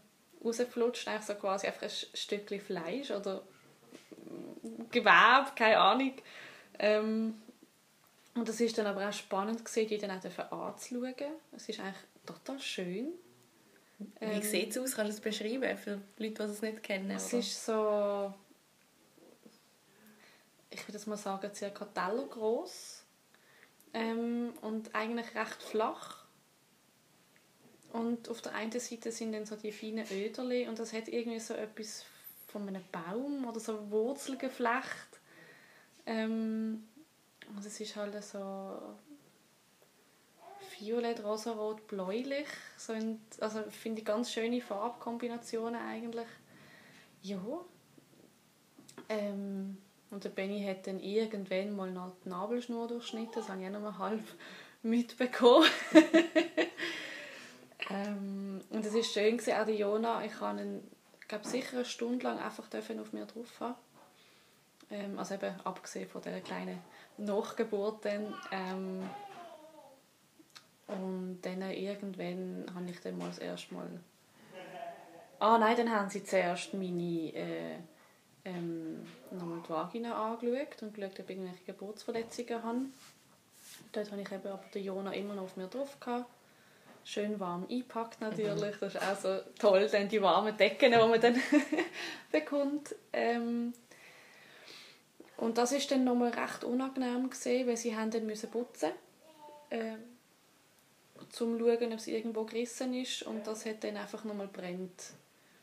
rausflutscht, 0.44 1.08
eigentlich 1.08 1.24
so 1.24 1.34
quasi 1.34 1.66
einfach 1.66 1.82
ein 1.82 1.90
Stückchen 1.90 2.60
Fleisch 2.60 3.10
oder 3.10 3.42
Gewebe, 4.90 5.52
keine 5.54 5.78
Ahnung. 5.78 6.12
Ähm, 6.78 7.34
und 8.34 8.48
das 8.48 8.60
ist 8.60 8.78
dann 8.78 8.86
aber 8.86 9.08
auch 9.08 9.12
spannend 9.12 9.64
gesehen, 9.64 9.88
die 9.88 9.98
dann 9.98 10.10
auch 10.10 10.52
anzuschauen. 10.68 11.14
Es 11.52 11.68
ist 11.68 11.80
eigentlich 11.80 11.96
total 12.24 12.60
schön. 12.60 13.08
Wie 14.18 14.24
ähm, 14.24 14.42
sieht 14.42 14.70
es 14.70 14.78
aus? 14.78 14.94
Kannst 14.94 15.12
du 15.12 15.14
es 15.16 15.20
beschreiben 15.20 15.76
für 15.76 16.00
Leute, 16.16 16.46
die 16.46 16.52
es 16.52 16.62
nicht 16.62 16.82
kennen? 16.82 17.10
Es 17.10 17.28
oder? 17.28 17.40
ist 17.40 17.66
so, 17.66 18.34
ich 20.70 20.88
würde 20.88 21.10
mal 21.10 21.16
sagen, 21.16 21.54
circa 21.54 21.84
Teller 21.84 22.26
groß 22.26 23.02
ähm, 23.92 24.54
und 24.62 24.94
eigentlich 24.94 25.34
recht 25.34 25.62
flach. 25.62 26.24
Und 27.92 28.28
auf 28.28 28.40
der 28.40 28.54
einen 28.54 28.70
Seite 28.72 29.10
sind 29.10 29.32
dann 29.32 29.44
so 29.44 29.56
die 29.56 29.72
feinen 29.72 30.06
Öderli 30.10 30.68
und 30.68 30.78
das 30.78 30.92
hat 30.92 31.08
irgendwie 31.08 31.40
so 31.40 31.54
etwas 31.54 32.04
von 32.50 32.66
einem 32.68 32.82
Baum 32.90 33.46
oder 33.46 33.60
so 33.60 33.90
Wurzelgeflecht. 33.90 35.20
Ähm, 36.06 36.84
und 37.48 37.64
es 37.64 37.80
ist 37.80 37.96
halt 37.96 38.22
so 38.22 38.96
violett, 40.78 41.22
rosarot, 41.22 41.86
bläulich. 41.86 42.48
So 42.76 42.92
in, 42.92 43.20
also 43.40 43.62
finde 43.70 44.00
ich 44.00 44.04
ganz 44.04 44.32
schöne 44.32 44.60
Farbkombinationen 44.60 45.80
eigentlich. 45.80 46.26
Ja. 47.22 47.40
Ähm, 49.08 49.78
und 50.10 50.24
der 50.24 50.30
Benny 50.30 50.64
hat 50.64 50.86
dann 50.86 51.00
irgendwann 51.00 51.74
mal 51.74 51.90
noch 51.90 52.12
die 52.24 52.28
Nabelschnur 52.28 52.88
durchschnitten. 52.88 53.32
Das 53.34 53.48
habe 53.48 53.60
ich 53.60 53.68
auch 53.68 53.72
noch 53.72 53.80
mal 53.80 53.98
halb 53.98 54.24
mitbekommen. 54.82 55.68
ähm, 57.90 58.60
und 58.70 58.84
es 58.84 58.94
war 58.94 59.02
schön, 59.02 59.36
gewesen, 59.36 59.54
auch 59.54 59.66
die 59.66 59.72
Jona, 59.72 60.24
ich 60.24 60.40
habe 60.40 60.60
ihn, 60.60 60.82
glaube 61.30 61.46
sicher 61.46 61.76
eine 61.76 61.84
Stunde 61.84 62.24
lang 62.24 62.38
einfach 62.38 62.64
auf 62.74 63.12
mir 63.12 63.24
drauf 63.24 63.60
haben. 63.60 63.76
Ähm, 64.90 65.18
also 65.18 65.34
eben 65.34 65.54
abgesehen 65.62 66.08
von 66.08 66.20
dieser 66.20 66.40
kleinen 66.40 66.78
Nachgeburt 67.16 68.04
dann. 68.04 68.34
Ähm, 68.50 69.08
und 70.88 71.40
dann 71.42 71.62
irgendwann 71.70 72.66
habe 72.74 72.90
ich 72.90 73.00
dann 73.00 73.16
mal 73.16 73.28
das 73.28 73.38
erste 73.38 73.72
Mal... 73.74 73.88
Ah 75.38 75.56
nein, 75.56 75.76
dann 75.76 75.90
haben 75.90 76.10
sie 76.10 76.24
zuerst 76.24 76.74
meine... 76.74 77.32
Äh, 77.32 77.76
ähm, 78.44 79.06
nochmal 79.30 79.60
die 79.62 79.68
Vagina 79.70 80.32
angeschaut 80.32 80.82
und 80.82 80.94
geschaut, 80.94 81.20
ob 81.20 81.30
ich 81.30 81.36
irgendwelche 81.36 81.64
Geburtsverletzungen 81.64 82.62
habe. 82.62 82.78
Dort 83.92 84.10
habe 84.10 84.22
ich 84.22 84.32
eben 84.32 84.48
aber 84.48 84.64
den 84.74 84.84
Jona 84.84 85.12
immer 85.12 85.34
noch 85.34 85.44
auf 85.44 85.56
mir 85.56 85.68
drauf 85.68 86.00
gehabt. 86.00 86.24
Schön 87.04 87.40
warm 87.40 87.66
eingepackt 87.68 88.20
natürlich. 88.20 88.76
Das 88.78 88.94
ist 88.94 89.02
auch 89.02 89.16
so 89.16 89.38
toll, 89.58 89.88
dann 89.90 90.08
die 90.08 90.20
warmen 90.22 90.56
Decken, 90.56 90.92
die 90.92 90.98
man 90.98 91.20
dann 91.20 91.40
bekommt. 92.32 92.94
Ähm, 93.12 93.72
und 95.38 95.58
das 95.58 95.72
ist 95.72 95.90
dann 95.90 96.04
nochmal 96.04 96.30
recht 96.30 96.64
unangenehm 96.64 97.30
gesehen, 97.30 97.66
weil 97.66 97.76
sie 97.76 97.96
haben 97.96 98.10
dann 98.10 98.26
müssen 98.26 98.50
putzen 98.50 98.90
ähm, 99.70 99.98
zum 101.30 101.58
schauen, 101.58 101.92
ob 101.92 101.98
es 101.98 102.06
irgendwo 102.06 102.44
gerissen 102.44 102.94
ist 102.94 103.22
und 103.22 103.46
das 103.46 103.64
hat 103.66 103.84
dann 103.84 103.96
einfach 103.96 104.24
nochmal 104.24 104.48
brennt. 104.48 105.12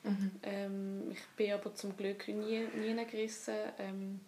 Mhm. 0.04 0.32
Ähm, 0.43 1.12
ich 1.12 1.23
bin 1.36 1.52
aber 1.54 1.73
zum 1.76 1.95
Glück 1.97 2.28
nie, 2.28 2.67
nie 2.76 3.06
gerissen. 3.06 3.56
Ähm, 3.78 4.19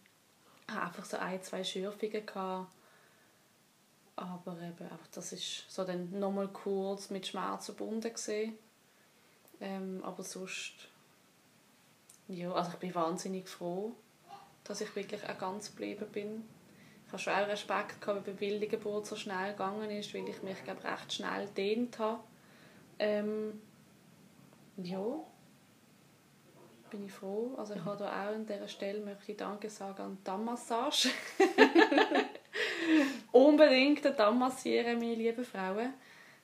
hatte 0.67 0.81
einfach 0.81 1.05
so 1.05 1.17
ein, 1.17 1.41
zwei 1.41 1.63
Schürfungen. 1.63 2.25
Gehabt. 2.25 2.67
Aber 4.19 4.51
eben, 4.59 4.89
das 5.13 5.31
ist 5.31 5.63
so 5.71 5.85
dann 5.85 6.19
nochmal 6.19 6.49
kurz 6.49 7.09
mit 7.09 7.25
Schmerz 7.25 7.67
verbunden 7.67 8.11
gesehen. 8.13 8.57
Ähm, 9.61 10.03
aber 10.03 10.23
sonst, 10.23 10.73
ja, 12.27 12.51
also 12.51 12.71
ich 12.71 12.79
bin 12.79 12.93
wahnsinnig 12.93 13.47
froh, 13.47 13.93
dass 14.65 14.81
ich 14.81 14.93
wirklich 14.93 15.23
auch 15.23 15.37
ganz 15.37 15.69
geblieben 15.69 16.05
bin. 16.11 16.43
Ich 17.05 17.13
habe 17.13 17.21
schon 17.21 17.33
auch 17.33 17.47
Respekt 17.47 18.01
gehabt, 18.01 18.41
wie 18.41 18.59
die 18.59 18.67
Geburt 18.67 19.05
so 19.05 19.15
schnell 19.15 19.53
gegangen 19.53 19.89
ist, 19.89 20.13
weil 20.13 20.27
ich 20.27 20.43
mich 20.43 20.63
glaube 20.65 20.83
recht 20.83 21.13
schnell 21.13 21.47
dehnt 21.55 21.97
habe. 21.97 22.19
Ähm, 22.99 23.61
ja, 24.75 25.01
bin 26.89 27.05
ich 27.05 27.13
froh. 27.13 27.55
Also 27.57 27.73
ich 27.73 27.81
mhm. 27.81 27.85
habe 27.85 27.97
da 27.99 28.09
auch 28.09 28.35
an 28.35 28.45
dieser 28.45 28.67
Stelle 28.67 28.99
möchte 28.99 29.31
ich 29.31 29.37
Danke 29.37 29.69
sagen 29.69 30.01
an 30.01 30.17
die 30.17 30.23
Dammmassage. 30.25 31.09
Unbedingt 33.31 34.05
eine 34.05 34.15
Damm 34.15 34.39
massieren, 34.39 34.99
meine 34.99 35.15
lieben 35.15 35.45
Frauen. 35.45 35.93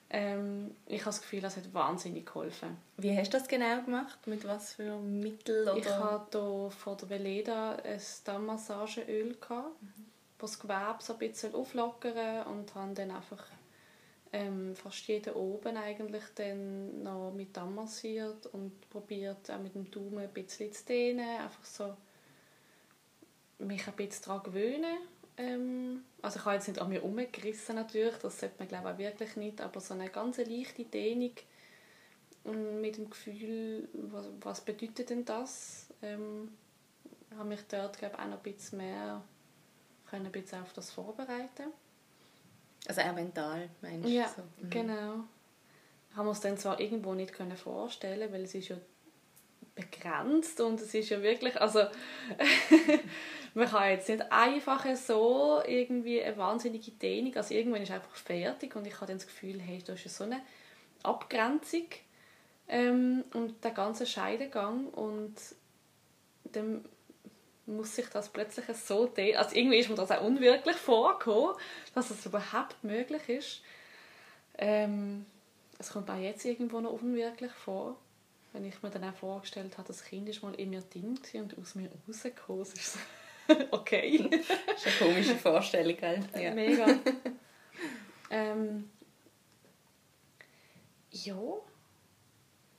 Ähm, 0.08 0.74
ich 0.86 1.00
habe 1.00 1.06
das 1.06 1.20
Gefühl, 1.20 1.40
das 1.40 1.56
hat 1.56 1.74
wahnsinnig 1.74 2.26
geholfen. 2.26 2.76
Wie 2.96 3.16
hast 3.16 3.34
du 3.34 3.38
das 3.38 3.48
genau 3.48 3.82
gemacht? 3.82 4.24
Mit 4.26 4.46
was 4.46 4.74
für 4.74 4.98
Mitteln? 4.98 5.68
Oder? 5.68 5.76
Ich 5.78 5.88
hatte 5.88 6.40
hier 6.40 6.70
von 6.70 6.96
der 6.96 7.10
Veleda 7.10 7.76
ein 7.76 8.00
Dammmassageöl, 8.24 9.30
mhm. 9.30 10.06
das 10.38 10.58
Gewebe 10.60 10.96
so 11.00 11.14
ein 11.14 11.18
bisschen 11.18 11.54
auflockern 11.54 12.46
und 12.46 12.72
habe 12.74 12.94
dann 12.94 13.10
einfach 13.10 13.44
ähm, 14.32 14.76
fast 14.76 15.08
jeden 15.08 15.34
oben 15.34 15.76
eigentlich 15.76 16.24
dann 16.34 17.02
noch 17.02 17.32
mit 17.32 17.56
Damm 17.56 17.74
massiert 17.74 18.46
und 18.46 18.88
probiert 18.90 19.50
auch 19.50 19.58
mit 19.58 19.74
dem 19.74 19.90
Daumen 19.90 20.18
ein 20.18 20.32
bisschen 20.32 20.72
zu 20.72 20.84
dehnen, 20.84 21.40
einfach 21.40 21.64
so 21.64 21.96
mich 23.58 23.86
ein 23.86 23.94
bisschen 23.94 24.24
daran 24.24 24.42
gewöhnen. 24.42 24.98
Ähm, 25.38 26.02
also 26.22 26.38
ich 26.38 26.44
habe 26.44 26.56
jetzt 26.56 26.68
nicht 26.68 26.80
an 26.80 26.88
mir 26.88 26.96
herumgerissen 26.96 27.76
natürlich, 27.76 28.16
das 28.16 28.40
sollte 28.40 28.56
man 28.58 28.68
glaube 28.68 28.88
ich 28.88 28.94
auch 28.94 28.98
wirklich 28.98 29.36
nicht, 29.36 29.60
aber 29.60 29.80
so 29.80 29.94
eine 29.94 30.08
ganz 30.08 30.38
leichte 30.38 30.84
Dehnung 30.84 31.32
mit 32.80 32.96
dem 32.96 33.10
Gefühl, 33.10 33.88
was, 33.92 34.26
was 34.40 34.60
bedeutet 34.60 35.10
denn 35.10 35.24
das? 35.24 35.88
Ähm, 36.00 36.52
habe 37.36 37.48
mich 37.48 37.60
dort 37.68 37.98
glaube 37.98 38.14
ich, 38.14 38.20
auch 38.22 38.28
noch 38.28 38.36
ein 38.36 38.42
bisschen 38.42 38.78
mehr 38.78 39.22
können 40.08 40.26
ein 40.26 40.32
bisschen 40.32 40.62
auf 40.62 40.72
das 40.72 40.92
vorbereiten 40.92 41.72
also 42.88 43.00
auch 43.00 43.14
mental, 43.14 43.68
meinst 43.82 44.04
du? 44.04 44.08
Ja, 44.08 44.28
so. 44.28 44.42
mhm. 44.42 44.70
genau. 44.70 45.24
Haben 46.14 46.26
wir 46.26 46.30
uns 46.30 46.40
dann 46.40 46.56
zwar 46.56 46.80
irgendwo 46.80 47.14
nicht 47.14 47.32
können 47.32 47.56
vorstellen, 47.56 48.32
weil 48.32 48.44
es 48.44 48.54
ist 48.54 48.68
ja 48.68 48.76
begrenzt 49.76 50.60
und 50.60 50.80
es 50.80 50.92
ist 50.94 51.10
ja 51.10 51.22
wirklich, 51.22 51.60
also 51.60 51.80
man 53.54 53.68
kann 53.68 53.90
jetzt 53.90 54.08
nicht 54.08 54.32
einfach 54.32 54.84
so 54.96 55.62
irgendwie 55.64 56.22
eine 56.22 56.36
wahnsinnige 56.36 56.90
Dehnung, 56.92 57.36
also 57.36 57.54
irgendwann 57.54 57.82
ist 57.82 57.92
einfach 57.92 58.16
fertig 58.16 58.74
und 58.74 58.86
ich 58.86 58.94
habe 58.96 59.06
dann 59.06 59.18
das 59.18 59.26
Gefühl, 59.26 59.60
hey, 59.60 59.82
da 59.86 59.92
ist 59.92 60.08
so 60.08 60.24
eine 60.24 60.40
Abgrenzung 61.02 61.86
ähm, 62.68 63.24
und 63.34 63.62
der 63.62 63.70
ganze 63.70 64.06
Scheidegang 64.06 64.88
und 64.88 65.34
dann 66.44 66.84
muss 67.66 67.96
sich 67.96 68.06
das 68.08 68.28
plötzlich 68.28 68.64
so 68.76 69.06
dehnen. 69.06 69.36
Also 69.36 69.56
irgendwie 69.56 69.78
ist 69.78 69.88
mir 69.88 69.96
das 69.96 70.10
auch 70.10 70.22
unwirklich 70.22 70.76
vorgekommen, 70.76 71.56
dass 71.94 72.08
das 72.08 72.24
überhaupt 72.24 72.82
möglich 72.82 73.28
ist. 73.28 73.62
Ähm, 74.56 75.26
es 75.78 75.90
kommt 75.90 76.08
auch 76.10 76.16
jetzt 76.16 76.44
irgendwo 76.44 76.80
noch 76.80 76.92
unwirklich 76.92 77.52
vor. 77.52 77.96
Wenn 78.56 78.64
ich 78.64 78.82
mir 78.82 78.88
dann 78.88 79.04
auch 79.04 79.14
vorgestellt 79.14 79.76
habe, 79.76 79.86
das 79.86 80.02
Kind 80.02 80.30
ist 80.30 80.42
mal 80.42 80.54
in 80.54 80.70
mir 80.70 80.80
drin 80.80 81.18
und 81.34 81.58
aus 81.58 81.74
mir 81.74 81.90
rausgekommen. 82.08 82.62
ist 82.62 82.94
so, 82.94 83.54
okay. 83.70 84.30
das 84.30 84.40
ist 84.86 85.02
eine 85.02 85.12
komische 85.12 85.34
Vorstellung, 85.36 85.94
gell? 85.94 86.24
Ja. 86.40 86.54
Mega. 86.54 86.86
ähm, 88.30 88.88
ja, 91.10 91.38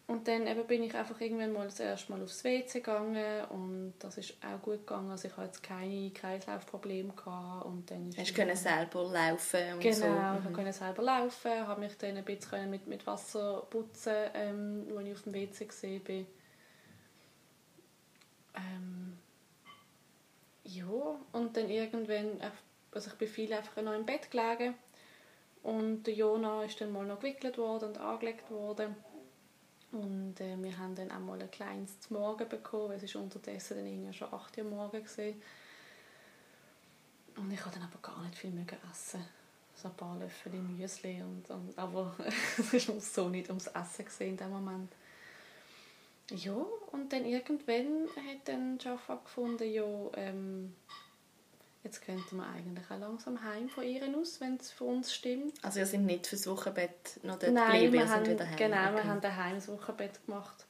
und 0.07 0.25
dann 0.29 0.47
eben 0.47 0.65
bin 0.65 0.83
ich 0.83 0.95
einfach 0.95 1.19
irgendwann 1.19 1.51
mal 1.51 1.65
das 1.65 1.81
erste 1.81 2.13
Mal 2.13 2.23
aufs 2.23 2.41
WC 2.41 2.79
gegangen 2.79 3.43
und 3.49 3.93
das 3.99 4.17
ist 4.17 4.35
auch 4.41 4.61
gut 4.61 4.87
gegangen. 4.87 5.11
Also 5.11 5.27
ich 5.27 5.35
hatte 5.35 5.47
jetzt 5.47 5.61
keine 5.63 6.11
Kreislaufprobleme 6.11 7.11
gehabt 7.11 7.65
und 7.65 7.91
dann 7.91 8.07
ist 8.07 8.17
Hast 8.17 8.37
du 8.37 8.55
selber 8.55 9.03
laufen 9.03 9.73
und 9.73 9.79
genau, 9.81 9.95
so? 9.95 10.03
Genau, 10.05 10.37
ich 10.37 10.53
konnte 10.53 10.71
selber 10.71 11.03
laufen, 11.03 11.67
habe 11.67 11.81
mich 11.81 11.97
dann 11.97 12.15
ein 12.15 12.23
bisschen 12.23 12.69
mit, 12.69 12.87
mit 12.87 13.05
Wasser 13.05 13.67
putzen, 13.69 14.13
ähm, 14.33 14.87
als 14.95 15.07
ich 15.07 15.13
auf 15.13 15.23
dem 15.23 15.33
WC 15.33 15.65
gesehen 15.65 16.01
bin. 16.01 16.25
Ähm, 18.55 19.17
ja, 20.63 21.19
und 21.33 21.57
dann 21.57 21.69
irgendwann, 21.69 22.39
also 22.91 23.09
ich 23.09 23.17
bin 23.17 23.27
viel 23.27 23.51
einfach 23.51 23.81
noch 23.81 23.93
im 23.93 24.05
Bett 24.05 24.31
gelegen 24.31 24.73
und 25.63 26.03
der 26.03 26.13
Jona 26.13 26.63
ist 26.63 26.79
dann 26.79 26.93
mal 26.93 27.05
noch 27.05 27.19
gewickelt 27.19 27.57
worden 27.57 27.89
und 27.89 27.97
angelegt 27.97 28.49
worden. 28.49 28.95
Und 29.91 30.39
äh, 30.41 30.61
wir 30.61 30.77
haben 30.77 30.95
dann 30.95 31.11
auch 31.11 31.19
mal 31.19 31.41
ein 31.41 31.49
kleines 31.49 31.99
zum 32.01 32.17
Morgen 32.17 32.47
bekommen, 32.49 32.99
es 33.01 33.15
war 33.15 33.21
unterdessen 33.21 34.03
dann 34.03 34.13
schon 34.13 34.33
8 34.33 34.57
Uhr 34.57 34.63
morgens. 34.65 35.15
Gewesen. 35.15 35.41
Und 37.37 37.51
ich 37.51 37.59
konnte 37.59 37.79
dann 37.79 37.87
aber 37.87 38.01
gar 38.01 38.21
nicht 38.23 38.35
viel 38.35 38.51
mehr 38.51 38.65
essen. 38.91 39.23
So 39.75 39.89
ein 39.89 39.95
paar 39.95 40.17
Löffel 40.17 40.53
Müsli. 40.53 41.21
Und, 41.21 41.49
und, 41.49 41.77
aber 41.77 42.15
es 42.57 42.87
war 42.89 42.99
so 42.99 43.29
nicht 43.29 43.49
ums 43.49 43.67
Essen 43.67 44.05
in 44.19 44.37
dem 44.37 44.49
Moment. 44.49 44.91
Ja, 46.31 46.65
und 46.91 47.13
dann 47.13 47.25
irgendwann 47.25 48.07
hat 48.17 48.47
dann 48.47 48.77
Jaffa 48.79 49.15
gefunden, 49.15 49.71
ja, 49.71 49.85
ähm, 50.15 50.75
Jetzt 51.87 52.01
könnten 52.01 52.35
wir 52.35 52.45
eigentlich 52.45 52.83
auch 52.91 52.99
langsam 52.99 53.41
heim 53.45 53.69
von 53.69 53.85
ihr 53.85 54.01
aus, 54.19 54.41
wenn 54.41 54.57
es 54.57 54.71
für 54.71 54.83
uns 54.83 55.13
stimmt. 55.13 55.53
Also 55.63 55.79
ihr 55.79 55.85
sind 55.85 56.05
nicht 56.05 56.27
fürs 56.27 56.45
Wochenbett 56.45 57.17
noch 57.23 57.39
dort 57.39 57.53
Nein, 57.53 57.83
geblieben, 57.83 57.93
wir 57.93 58.09
haben, 58.09 58.25
wieder 58.25 58.45
heim? 58.45 58.57
Genau, 58.57 58.93
wir 58.93 59.03
haben 59.05 59.21
daheim 59.21 59.55
das 59.55 59.69
Wochenbett 59.69 60.25
gemacht. 60.25 60.65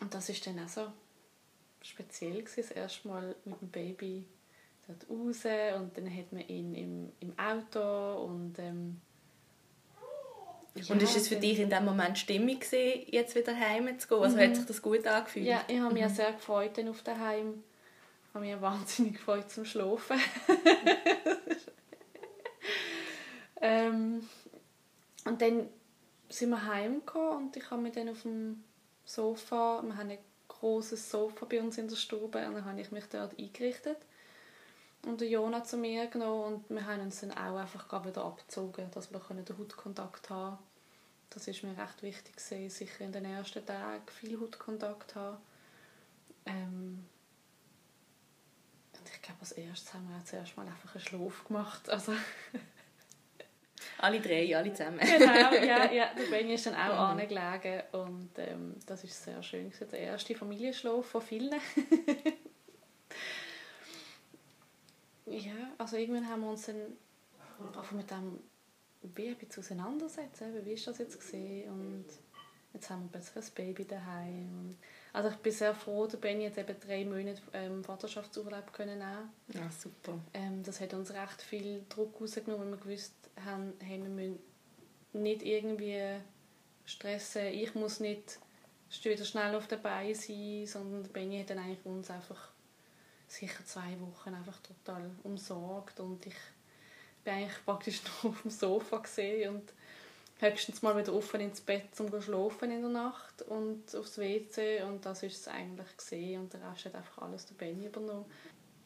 Und 0.00 0.12
das 0.12 0.28
war 0.28 0.36
dann 0.46 0.64
auch 0.64 0.68
so 0.68 0.88
speziell 1.80 2.42
gewesen, 2.42 2.56
das 2.56 2.70
erste 2.72 3.06
Mal 3.06 3.36
mit 3.44 3.60
dem 3.60 3.68
Baby 3.68 4.24
dort 4.88 5.08
raus 5.08 5.44
und 5.78 5.96
dann 5.96 6.12
hat 6.12 6.32
man 6.32 6.42
ihn 6.48 6.74
im, 6.74 7.12
im 7.20 7.38
Auto 7.38 8.24
und 8.24 8.58
ähm, 8.58 9.00
ja, 10.74 10.92
und 10.92 11.00
ist 11.04 11.16
es 11.16 11.28
für 11.28 11.36
dich 11.36 11.60
in 11.60 11.70
dem 11.70 11.84
Moment 11.84 12.18
stimmig 12.18 12.62
gewesen, 12.62 13.06
jetzt 13.12 13.36
wieder 13.36 13.56
heim 13.56 13.96
zu 14.00 14.08
gehen? 14.08 14.18
Also 14.18 14.36
mhm. 14.36 14.40
hat 14.40 14.56
sich 14.56 14.66
das 14.66 14.82
gut 14.82 15.06
angefühlt? 15.06 15.46
Ja, 15.46 15.62
ich 15.68 15.78
habe 15.78 15.94
mich 15.94 16.02
mhm. 16.02 16.08
sehr 16.08 16.32
gefreut 16.32 16.76
dann 16.78 16.88
auf 16.88 17.00
daheim 17.02 17.62
habe 18.34 18.44
mich 18.44 18.60
wahnsinnig 18.60 19.14
gefreut 19.14 19.50
zum 19.50 19.64
Schlafen. 19.64 20.20
ähm, 23.60 24.28
und 25.24 25.40
dann 25.40 25.68
sind 26.28 26.50
wir 26.50 26.66
heimgekommen 26.66 27.46
und 27.46 27.56
ich 27.56 27.70
habe 27.70 27.80
mich 27.80 27.94
dann 27.94 28.08
auf 28.08 28.22
dem 28.22 28.64
Sofa, 29.04 29.82
wir 29.84 29.96
haben 29.96 30.10
ein 30.10 30.18
großes 30.48 31.10
Sofa 31.10 31.46
bei 31.46 31.60
uns 31.60 31.78
in 31.78 31.88
der 31.88 31.96
Stube 31.96 32.46
und 32.46 32.54
dann 32.54 32.64
habe 32.64 32.80
ich 32.80 32.90
mich 32.90 33.04
dort 33.06 33.38
eingerichtet 33.38 33.98
und 35.06 35.20
der 35.20 35.28
Jona 35.28 35.62
zu 35.62 35.76
mir 35.76 36.08
genommen 36.08 36.54
und 36.54 36.70
wir 36.70 36.86
haben 36.86 37.02
uns 37.02 37.20
dann 37.20 37.32
auch 37.32 37.56
einfach 37.56 38.06
wieder 38.06 38.24
abgezogen, 38.24 38.90
dass 38.92 39.12
wir 39.12 39.20
den 39.20 39.58
Hautkontakt 39.58 40.30
haben 40.30 40.58
Das 41.30 41.46
ist 41.46 41.62
mir 41.62 41.76
recht 41.76 42.02
wichtig 42.02 42.40
sicher 42.40 43.04
in 43.04 43.12
den 43.12 43.26
ersten 43.26 43.64
Tagen 43.64 44.02
viel 44.08 44.40
Hautkontakt 44.40 45.14
haben. 45.14 45.38
Ähm, 46.46 47.04
glaube, 49.24 49.40
als 49.40 49.52
erstes 49.52 49.94
haben 49.94 50.08
wir 50.08 50.24
zuerst 50.24 50.56
mal 50.56 50.66
einfach 50.66 50.94
einen 50.94 51.04
Schlaf 51.04 51.44
gemacht. 51.44 51.88
Also 51.88 52.12
alle 53.98 54.20
drei, 54.20 54.56
alle 54.56 54.72
zusammen. 54.72 54.98
genau, 54.98 55.52
ja, 55.54 55.90
ja. 55.90 56.14
Der 56.18 56.24
Benny 56.30 56.54
ist 56.54 56.66
dann 56.66 56.74
auch 56.74 57.14
mhm. 57.14 57.20
angelegen 57.20 57.82
und 57.92 58.30
ähm, 58.38 58.76
das 58.86 59.04
ist 59.04 59.24
sehr 59.24 59.42
schön. 59.42 59.70
Gewesen. 59.70 59.90
Der 59.90 60.00
erste 60.00 60.34
Familienschlaf 60.34 61.06
von 61.06 61.22
vielen. 61.22 61.54
ja, 65.26 65.72
also 65.78 65.96
irgendwann 65.96 66.28
haben 66.28 66.42
wir 66.42 66.50
uns 66.50 66.66
dann 66.66 66.96
einfach 67.66 67.92
mit 67.92 68.10
dem 68.10 68.40
wie 69.14 69.28
ein 69.28 69.36
bisschen 69.36 69.62
auseinandersetzen. 69.62 70.64
Wie 70.64 70.72
ist 70.72 70.86
das 70.86 70.98
jetzt 70.98 71.18
gesehen 71.18 71.70
und 71.70 72.06
jetzt 72.72 72.88
haben 72.88 73.04
wir 73.04 73.10
plötzlich 73.12 73.44
ein 73.44 73.54
Baby 73.54 73.84
daheim 73.84 74.48
und 74.60 74.78
also 75.14 75.28
ich 75.28 75.36
bin 75.36 75.52
sehr 75.52 75.74
froh, 75.76 76.08
der 76.08 76.18
Benny 76.18 76.44
hat 76.44 76.58
eben 76.58 76.76
drei 76.80 77.04
Monate 77.04 77.40
ähm, 77.52 77.84
Vaterschaftsurlaub 77.84 78.72
können 78.72 78.98
nehmen. 78.98 79.30
Ja, 79.52 79.70
super. 79.70 80.18
Ähm, 80.34 80.64
das 80.64 80.80
hat 80.80 80.92
uns 80.92 81.12
recht 81.12 81.40
viel 81.40 81.84
Druck 81.88 82.20
rausgenommen, 82.20 82.72
weil 82.72 82.78
wir 82.78 82.84
gewusst 82.84 83.14
haben, 83.44 83.74
hey, 83.78 84.02
wir 84.02 84.08
müssen 84.08 84.40
nicht 85.12 85.42
irgendwie 85.42 86.18
stressen, 86.84 87.46
ich 87.46 87.76
muss 87.76 88.00
nicht 88.00 88.40
wieder 89.04 89.24
schnell 89.24 89.54
auf 89.54 89.68
den 89.68 89.80
Beinen 89.80 90.16
sein, 90.16 90.66
sondern 90.66 91.04
der 91.04 91.10
Benny 91.10 91.38
hat 91.38 91.50
dann 91.50 91.60
eigentlich 91.60 91.86
uns 91.86 92.10
einfach 92.10 92.50
sicher 93.28 93.64
zwei 93.64 93.96
Wochen 94.00 94.34
einfach 94.34 94.58
total 94.62 95.12
umsorgt 95.22 96.00
und 96.00 96.26
ich 96.26 96.34
bin 97.22 97.34
eigentlich 97.34 97.64
praktisch 97.64 98.02
nur 98.22 98.32
auf 98.32 98.42
dem 98.42 98.50
Sofa 98.50 98.98
gesehen 98.98 99.54
und 99.54 99.72
höchstens 100.44 100.82
mal 100.82 100.96
wieder 100.96 101.14
offen 101.14 101.40
ins 101.40 101.60
Bett 101.60 101.94
zum 101.94 102.08
schlafen 102.20 102.70
in 102.70 102.82
der 102.82 102.90
Nacht 102.90 103.42
und 103.42 103.94
aufs 103.94 104.18
WC 104.18 104.82
und 104.82 105.04
das 105.04 105.22
ist 105.22 105.40
es 105.40 105.48
eigentlich 105.48 105.96
gesehen 105.96 106.42
und 106.42 106.52
der 106.52 106.60
Rest 106.70 106.84
hat 106.86 106.94
einfach 106.94 107.22
alles 107.22 107.46
der 107.46 107.54
Benny 107.54 107.86
übernommen. 107.86 108.26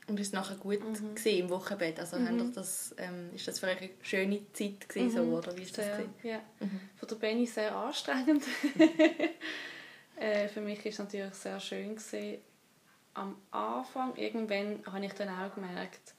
Und 0.07 0.19
ist 0.19 0.29
es 0.29 0.33
nachher 0.33 0.57
gut 0.57 0.83
mhm. 0.83 1.15
gesehen 1.15 1.45
im 1.45 1.51
Wochenbett? 1.51 2.01
Also 2.01 2.19
mhm. 2.19 2.53
das, 2.55 2.95
ähm, 2.97 3.31
ist 3.35 3.47
das 3.47 3.59
für 3.61 3.67
euch 3.67 3.83
eine 3.83 3.91
schöne 4.01 4.41
Zeit 4.55 4.89
gewesen, 4.89 5.11
so, 5.11 5.23
mhm. 5.23 5.35
oder 5.35 5.57
wie 5.57 5.63
ist 5.63 5.77
das 5.77 5.85
sehr, 5.85 6.05
Ja, 6.23 6.41
mhm. 6.61 6.81
für 6.97 7.07
den 7.07 7.19
Benny 7.19 7.47
sehr 7.47 7.77
anstrengend. 7.77 8.43
äh, 10.19 10.49
für 10.49 10.63
mich 10.63 10.79
ist 10.87 10.95
es 10.95 10.99
natürlich 10.99 11.35
sehr 11.35 11.61
schön 11.61 11.97
gewesen. 11.97 12.39
Am 13.13 13.37
Anfang, 13.51 14.17
irgendwann 14.17 14.83
habe 14.87 15.05
ich 15.05 15.13
dann 15.13 15.29
auch 15.29 15.55
gemerkt, 15.55 16.15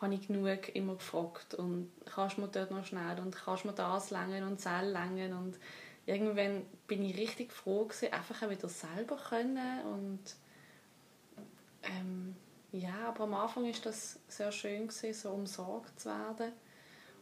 habe 0.00 0.14
ich 0.14 0.26
genug 0.26 0.74
immer 0.74 0.96
gefragt. 0.96 1.54
Und 1.54 1.90
kannst 2.04 2.36
du 2.36 2.42
mir 2.42 2.48
dort 2.48 2.70
noch 2.70 2.84
schnell 2.84 3.18
und 3.20 3.34
kannst 3.34 3.64
du 3.64 3.68
mir 3.68 3.74
das 3.74 4.10
längen 4.10 4.44
und 4.44 4.64
das 4.64 4.82
längen? 4.82 5.32
Und 5.32 5.58
irgendwann 6.06 6.64
bin 6.86 7.04
ich 7.04 7.16
richtig 7.16 7.52
froh 7.52 7.84
gewesen, 7.84 8.12
einfach 8.12 8.42
auch 8.42 8.50
wieder 8.50 8.68
selber 8.68 9.16
können 9.16 9.82
und 9.86 10.20
ähm, 11.82 12.36
ja, 12.72 13.08
aber 13.08 13.24
am 13.24 13.34
Anfang 13.34 13.64
ist 13.66 13.86
das 13.86 14.18
sehr 14.28 14.52
schön 14.52 14.88
gewesen, 14.88 15.14
so 15.14 15.30
umsorgt 15.30 15.98
zu 16.00 16.08
werden. 16.08 16.52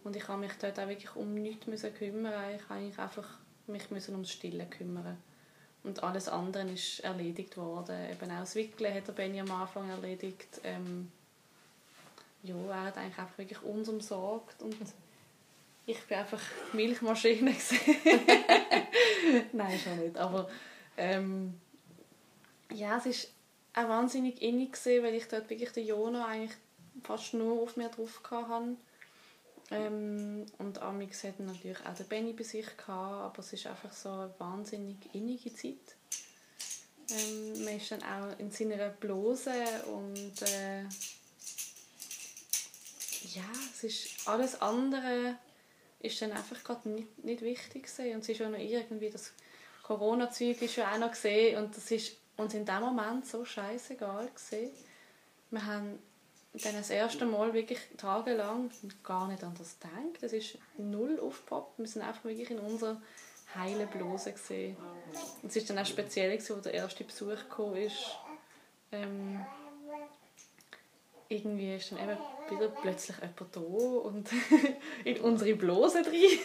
Und 0.03 0.17
ich 0.17 0.29
habe 0.29 0.41
mich 0.41 0.53
dort 0.61 0.79
auch 0.79 0.89
wirklich 0.89 1.15
um 1.17 1.35
nichts 1.35 1.67
müssen 1.67 1.95
kümmern, 1.95 2.55
ich 2.55 2.69
habe 2.69 2.81
mich 2.81 2.99
einfach 2.99 3.39
mich 3.67 3.91
müssen 3.91 4.13
ums 4.13 4.31
Stillen 4.31 4.69
kümmern. 4.69 5.17
Und 5.83 6.03
alles 6.03 6.29
andere 6.29 6.71
ist 6.71 7.01
erledigt 7.01 7.57
worden, 7.57 8.11
eben 8.11 8.31
auch 8.31 8.41
das 8.41 8.55
Wickeln 8.55 8.95
hat 8.95 9.07
der 9.07 9.13
Benny 9.13 9.41
am 9.41 9.51
Anfang 9.51 9.89
erledigt, 9.91 10.61
ähm, 10.65 11.11
ja, 12.45 12.55
er 12.55 12.85
hat 12.85 12.97
eigentlich 12.99 13.19
einfach 13.19 13.39
wirklich 13.39 13.63
uns 13.63 13.89
umsorgt 13.89 14.63
und 14.63 14.77
ich 15.87 16.01
bin 16.05 16.19
einfach 16.19 16.41
Milchmaschine 16.73 17.55
Nein, 19.53 19.79
schon 19.79 19.99
nicht, 19.99 20.17
aber 20.17 20.49
ähm, 20.97 21.59
ja, 22.71 22.99
es 22.99 23.07
ist 23.07 23.33
auch 23.75 23.89
wahnsinnig 23.89 24.41
innig 24.41 24.73
gesehen, 24.73 25.03
weil 25.03 25.15
ich 25.15 25.27
dort 25.27 25.51
wirklich 25.51 25.73
den 25.73 25.87
Jona 25.87 26.27
eigentlich 26.27 26.57
fast 27.03 27.35
nur 27.35 27.63
auf 27.63 27.77
mir 27.77 27.89
drauf 27.89 28.21
hatte. 28.31 28.77
Ähm, 29.71 30.47
und 30.59 30.81
Amix 30.81 31.25
hat 31.25 31.41
natürlich 31.41 31.85
auch 31.87 31.95
den 31.95 32.07
Benny 32.07 32.33
bei 32.33 32.45
sich 32.45 32.67
gehabt, 32.77 32.89
aber 32.89 33.39
es 33.39 33.53
ist 33.53 33.67
einfach 33.67 33.93
so 33.93 34.11
eine 34.11 34.35
wahnsinnig 34.39 34.97
innige 35.13 35.53
Zeit. 35.55 35.97
Ähm, 37.11 37.65
man 37.65 37.77
ist 37.77 37.91
dann 37.91 38.03
auch 38.03 38.39
in 38.39 38.51
seiner 38.51 38.91
Blose 38.91 39.53
und 39.87 40.43
äh, 40.43 40.85
ja, 43.35 43.43
es 43.73 43.85
ist 43.85 44.29
alles 44.29 44.61
andere 44.61 45.37
ist 46.01 46.21
dann 46.21 46.33
einfach 46.33 46.63
gerade 46.63 46.89
nicht, 46.89 47.25
nicht 47.25 47.43
wichtig 47.43 47.85
gewesen. 47.85 48.15
und 48.15 48.21
es 48.21 48.29
ist 48.29 48.43
auch 48.43 48.51
noch 48.51 48.59
irgendwie 48.59 49.11
das 49.11 49.33
Corona-Zeug 49.83 50.61
ist 50.63 50.77
ja 50.77 50.93
auch 50.93 50.99
noch 50.99 51.11
gesehen 51.11 51.63
und 51.63 51.77
das 51.77 51.91
ist 51.91 52.17
uns 52.37 52.55
in 52.55 52.65
dem 52.65 52.81
Moment 52.81 53.27
so 53.27 53.45
scheißegal 53.45 54.29
gewesen. 54.29 54.71
wir 55.51 55.67
haben 55.67 55.99
dann 56.63 56.75
das 56.75 56.91
erste 56.91 57.27
Mal 57.27 57.53
wirklich 57.53 57.81
tagelang 57.97 58.71
gar 59.03 59.27
nicht 59.29 59.43
an 59.43 59.55
das 59.59 59.79
gedacht. 59.81 60.23
Das 60.23 60.33
ist 60.33 60.57
null 60.79 61.19
aufgepoppt. 61.21 61.79
Wir 61.81 61.87
sind 61.89 62.03
einfach 62.03 62.25
wirklich 62.25 62.51
in 62.51 62.61
unserer 62.61 63.03
heilen 63.57 63.89
Bluse 63.89 64.33
gesehen. 64.33 64.77
Und 65.43 65.49
es 65.49 65.57
ist 65.57 65.69
dann 65.69 65.79
auch 65.79 65.87
speziell, 65.87 66.31
als 66.31 66.47
der 66.47 66.75
erste 66.75 67.03
Besuch 67.03 67.49
kam, 67.49 67.75
ist. 67.75 68.17
Ähm, 68.93 69.45
irgendwie 71.29 71.77
ist 71.77 71.93
dann 71.93 71.99
eben 71.99 72.19
wieder 72.51 72.69
plötzlich 72.69 73.17
jemand 73.17 73.57
da 73.57 73.61
und 73.61 74.29
in 75.05 75.21
unsere 75.21 75.55
Bluse 75.55 76.03
drin. 76.03 76.39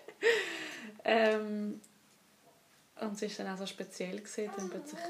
ähm, 1.04 1.80
und 3.00 3.22
es 3.22 3.38
war 3.38 3.44
dann 3.44 3.54
auch 3.54 3.58
so 3.58 3.66
speziell, 3.66 4.18
gewesen, 4.18 4.50
dann 4.56 4.70
plötzlich 4.70 5.00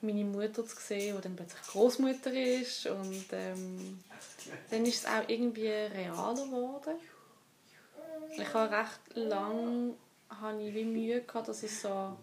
meine 0.00 0.24
Mutter 0.24 0.64
zu 0.64 0.76
sehen, 0.76 1.16
die 1.16 1.22
dann 1.22 1.36
plötzlich 1.36 1.62
Großmutter 1.62 2.32
ist. 2.32 2.86
Und 2.86 3.26
ähm, 3.32 4.02
dann 4.70 4.86
ist 4.86 5.04
es 5.04 5.06
auch 5.06 5.28
irgendwie 5.28 5.68
realer 5.68 6.34
geworden. 6.34 6.96
Ich 8.36 8.54
habe 8.54 8.76
recht 8.76 9.00
lange 9.14 9.94
habe 10.28 10.62
ich 10.62 10.74
wie 10.74 10.84
Mühe 10.84 11.22
gehabt, 11.22 11.48
dass 11.48 11.62
ich 11.62 11.78
so 11.78 12.16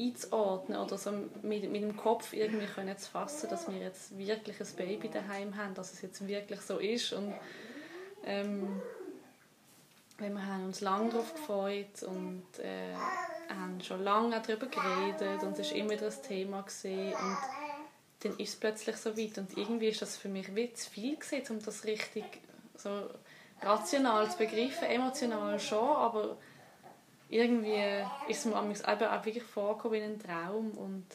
einzuordnen 0.00 0.78
oder 0.78 0.96
so 0.98 1.12
mit, 1.42 1.70
mit 1.70 1.82
dem 1.82 1.96
Kopf 1.96 2.32
irgendwie 2.32 2.66
können 2.66 2.96
zu 2.96 3.10
fassen, 3.10 3.48
dass 3.50 3.70
wir 3.70 3.78
jetzt 3.78 4.16
wirklich 4.16 4.60
ein 4.60 4.76
Baby 4.76 5.08
daheim 5.08 5.56
haben, 5.56 5.74
dass 5.74 5.92
es 5.92 6.02
jetzt 6.02 6.26
wirklich 6.26 6.60
so 6.60 6.78
ist 6.78 7.12
und 7.12 7.34
ähm, 8.24 8.80
wir 10.18 10.46
haben 10.46 10.66
uns 10.66 10.80
lange 10.82 11.10
darauf 11.10 11.32
gefreut 11.32 12.02
und 12.02 12.44
äh, 12.58 12.94
haben 13.48 13.80
schon 13.82 14.02
lange 14.04 14.40
darüber 14.40 14.66
geredet 14.66 15.42
und 15.42 15.58
es 15.58 15.70
war 15.70 15.76
immer 15.76 15.90
wieder 15.90 16.06
ein 16.06 16.22
Thema 16.26 16.62
gewesen. 16.62 17.14
und 17.14 17.38
dann 18.22 18.32
ist 18.32 18.50
es 18.50 18.56
plötzlich 18.56 18.96
so 18.96 19.16
weit 19.16 19.38
und 19.38 19.56
irgendwie 19.56 19.88
ist 19.88 20.02
das 20.02 20.16
für 20.16 20.28
mich 20.28 20.54
wie 20.54 20.72
zu 20.74 20.90
viel 20.90 21.16
gewesen, 21.16 21.56
um 21.56 21.64
das 21.64 21.84
richtig 21.84 22.24
so 22.76 23.08
rational 23.62 24.30
zu 24.30 24.38
begreifen, 24.38 24.88
emotional 24.88 25.58
schon, 25.58 25.78
aber 25.78 26.36
irgendwie 27.30 28.04
ist 28.28 28.44
mir 28.44 28.58
auch 28.58 29.24
wirklich 29.24 29.44
vorgekommen 29.44 30.00
wie 30.00 30.02
ein 30.02 30.18
Traum 30.18 30.72
und 30.72 31.06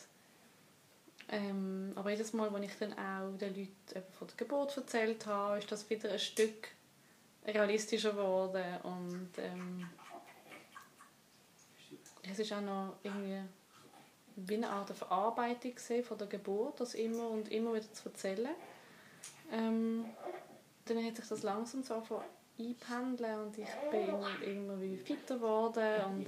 ähm, 1.28 1.92
aber 1.96 2.12
jedes 2.12 2.34
Mal, 2.34 2.54
wenn 2.54 2.64
ich 2.64 2.78
dann 2.78 2.94
auch 2.94 3.36
den 3.38 3.56
Leuten 3.56 4.04
von 4.18 4.28
der 4.28 4.38
Geburt 4.38 4.78
erzählt 4.78 5.26
habe, 5.26 5.58
ist 5.58 5.72
das 5.72 5.90
wieder 5.90 6.12
ein 6.12 6.20
Stück 6.20 6.70
realistischer 7.46 8.12
geworden 8.12 8.64
und 8.84 9.30
ähm, 9.38 9.90
es 12.32 12.40
ist 12.40 12.54
auch 12.54 12.62
noch 12.62 12.94
irgendwie 13.04 13.42
wie 14.38 14.56
eine 14.56 14.70
Art 14.70 14.90
Verarbeitung 14.92 15.74
von 16.04 16.18
der 16.18 16.28
Geburt, 16.28 16.80
das 16.80 16.94
immer 16.94 17.30
und 17.30 17.52
immer 17.52 17.74
wieder 17.74 17.92
zu 17.94 18.10
erzählen. 18.10 18.56
Ähm, 19.52 20.06
dann 20.86 21.04
hat 21.06 21.16
sich 21.16 21.28
das 21.28 21.44
langsam 21.44 21.84
so 21.84 22.02
einpendeln 22.58 23.40
und 23.42 23.58
ich 23.58 23.68
bin 23.92 24.08
immer, 24.08 24.44
immer 24.44 24.82
wie 24.82 24.98
fitter 24.98 25.36
geworden 25.36 25.94
und 26.06 26.28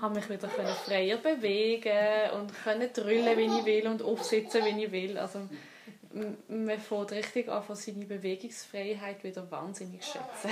habe 0.00 0.14
mich 0.14 0.28
wieder 0.28 0.48
freier 0.48 1.16
bewegen 1.16 2.30
und 2.38 2.52
können 2.62 2.92
drüllen, 2.92 3.36
wie 3.36 3.58
ich 3.58 3.64
will 3.64 3.86
und 3.88 4.02
aufsitzen, 4.02 4.64
wie 4.64 4.84
ich 4.84 4.92
will. 4.92 5.18
Also 5.18 5.40
man 6.48 6.80
fängt 6.80 7.12
richtig 7.12 7.48
an, 7.48 7.62
seine 7.70 8.04
Bewegungsfreiheit 8.04 9.22
wieder 9.24 9.50
wahnsinnig 9.50 10.04
schätzen. 10.04 10.50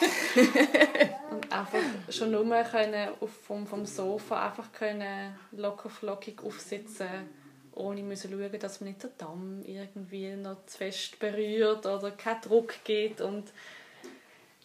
und 1.30 1.52
einfach 1.52 1.78
schon 2.10 2.32
nur 2.32 2.44
können 2.64 3.10
vom, 3.46 3.66
vom 3.66 3.86
Sofa 3.86 4.48
einfach 4.48 4.72
können 4.72 5.38
locker 5.52 5.88
flockig 5.88 6.42
aufsitzen 6.42 7.28
ohne 7.76 8.02
müssen 8.02 8.30
schauen, 8.30 8.58
dass 8.58 8.80
man 8.80 8.90
nicht 8.90 9.02
den 9.02 9.10
Damm 9.18 9.62
irgendwie 9.64 10.34
noch 10.36 10.64
zu 10.66 10.78
fest 10.78 11.18
berührt 11.18 11.86
oder 11.86 12.10
keinen 12.12 12.40
Druck 12.40 12.74
gibt 12.84 13.20
und 13.20 13.52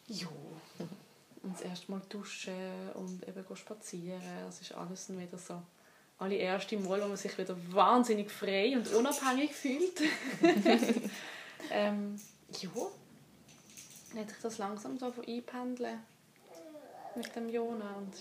ja, 0.09 0.27
und 1.43 1.53
das 1.53 1.61
erste 1.61 1.91
Mal 1.91 2.01
duschen 2.09 2.91
und 2.95 3.27
eben 3.27 3.55
spazieren, 3.55 4.21
das 4.45 4.61
ist 4.61 4.73
alles 4.73 5.07
dann 5.07 5.19
wieder 5.19 5.37
so 5.37 5.61
alle 6.17 6.35
erste 6.35 6.77
Mal, 6.77 7.01
wo 7.01 7.07
man 7.07 7.17
sich 7.17 7.37
wieder 7.37 7.55
wahnsinnig 7.71 8.29
frei 8.29 8.75
und 8.75 8.87
unabhängig 8.93 9.53
fühlt. 9.53 10.01
ähm, 11.71 12.19
ja, 12.59 12.69
dann 14.09 14.21
hat 14.21 14.29
sich 14.29 14.39
das 14.41 14.57
langsam 14.57 14.97
so 14.97 15.13
einpendeln 15.25 15.99
mit 17.15 17.35
dem 17.35 17.49
Jona 17.49 17.95
und 17.95 18.13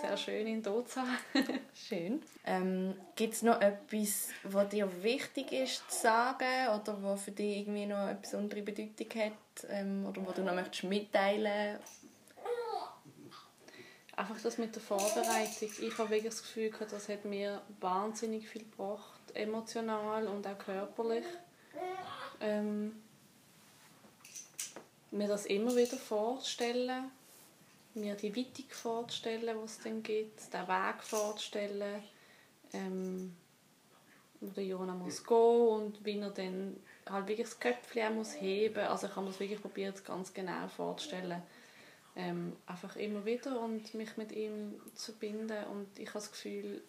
sehr 0.00 0.16
schön 0.16 0.46
in 0.46 0.62
Doza. 0.62 1.04
schön. 1.74 2.22
Ähm, 2.44 2.94
Gibt 3.16 3.34
es 3.34 3.42
noch 3.42 3.60
etwas, 3.60 4.28
was 4.44 4.68
dir 4.70 4.88
wichtig 5.02 5.52
ist 5.52 5.90
zu 5.90 6.00
sagen 6.00 6.68
oder 6.68 7.02
was 7.02 7.22
für 7.22 7.30
dich 7.32 7.58
irgendwie 7.58 7.86
noch 7.86 7.98
eine 7.98 8.14
besondere 8.14 8.62
Bedeutung 8.62 9.22
hat 9.22 9.66
ähm, 9.68 10.06
oder 10.06 10.26
was 10.26 10.34
du 10.34 10.42
noch 10.42 10.54
möchtest 10.54 10.84
mitteilen 10.84 11.78
Einfach 14.16 14.40
das 14.42 14.58
mit 14.58 14.74
der 14.74 14.82
Vorbereitung. 14.82 15.70
Ich 15.80 15.96
habe 15.96 16.10
wirklich 16.10 16.34
das 16.34 16.42
Gefühl, 16.42 16.70
das 16.90 17.08
hat 17.08 17.24
mir 17.24 17.62
wahnsinnig 17.80 18.46
viel 18.46 18.64
gebracht, 18.64 19.18
emotional 19.32 20.26
und 20.26 20.46
auch 20.46 20.58
körperlich. 20.58 21.24
Ähm, 22.40 23.00
mir 25.10 25.26
das 25.26 25.46
immer 25.46 25.74
wieder 25.74 25.96
vorzustellen 25.96 27.10
mir 27.94 28.14
die 28.14 28.34
Weitung 28.34 28.66
vorzustellen, 28.68 29.56
die 29.58 29.64
es 29.64 29.80
dann 29.80 30.02
gibt, 30.02 30.52
den 30.52 30.68
Weg 30.68 31.02
vorzustellen, 31.02 32.02
ähm, 32.72 33.36
wo 34.40 34.50
der 34.50 34.64
Jona 34.64 34.94
muss 34.94 35.24
gehen 35.24 35.68
und 35.68 36.04
wie 36.04 36.18
er 36.18 36.30
dann 36.30 36.76
halt 37.08 37.28
wirklich 37.28 37.48
das 37.48 37.60
Köpfchen 37.60 38.14
muss 38.14 38.40
heben 38.40 38.86
Also 38.86 39.06
ich 39.06 39.16
habe 39.16 39.22
mir 39.22 39.32
das 39.32 39.40
wirklich 39.40 39.60
probiert, 39.60 40.04
ganz 40.04 40.32
genau 40.32 40.68
vorzustellen. 40.68 41.42
Ähm, 42.16 42.56
einfach 42.66 42.96
immer 42.96 43.24
wieder 43.24 43.60
und 43.60 43.94
mich 43.94 44.16
mit 44.16 44.32
ihm 44.32 44.80
zu 44.94 45.12
binden 45.14 45.64
und 45.66 45.98
ich 45.98 46.08
habe 46.08 46.18
das 46.18 46.32
Gefühl, 46.32 46.82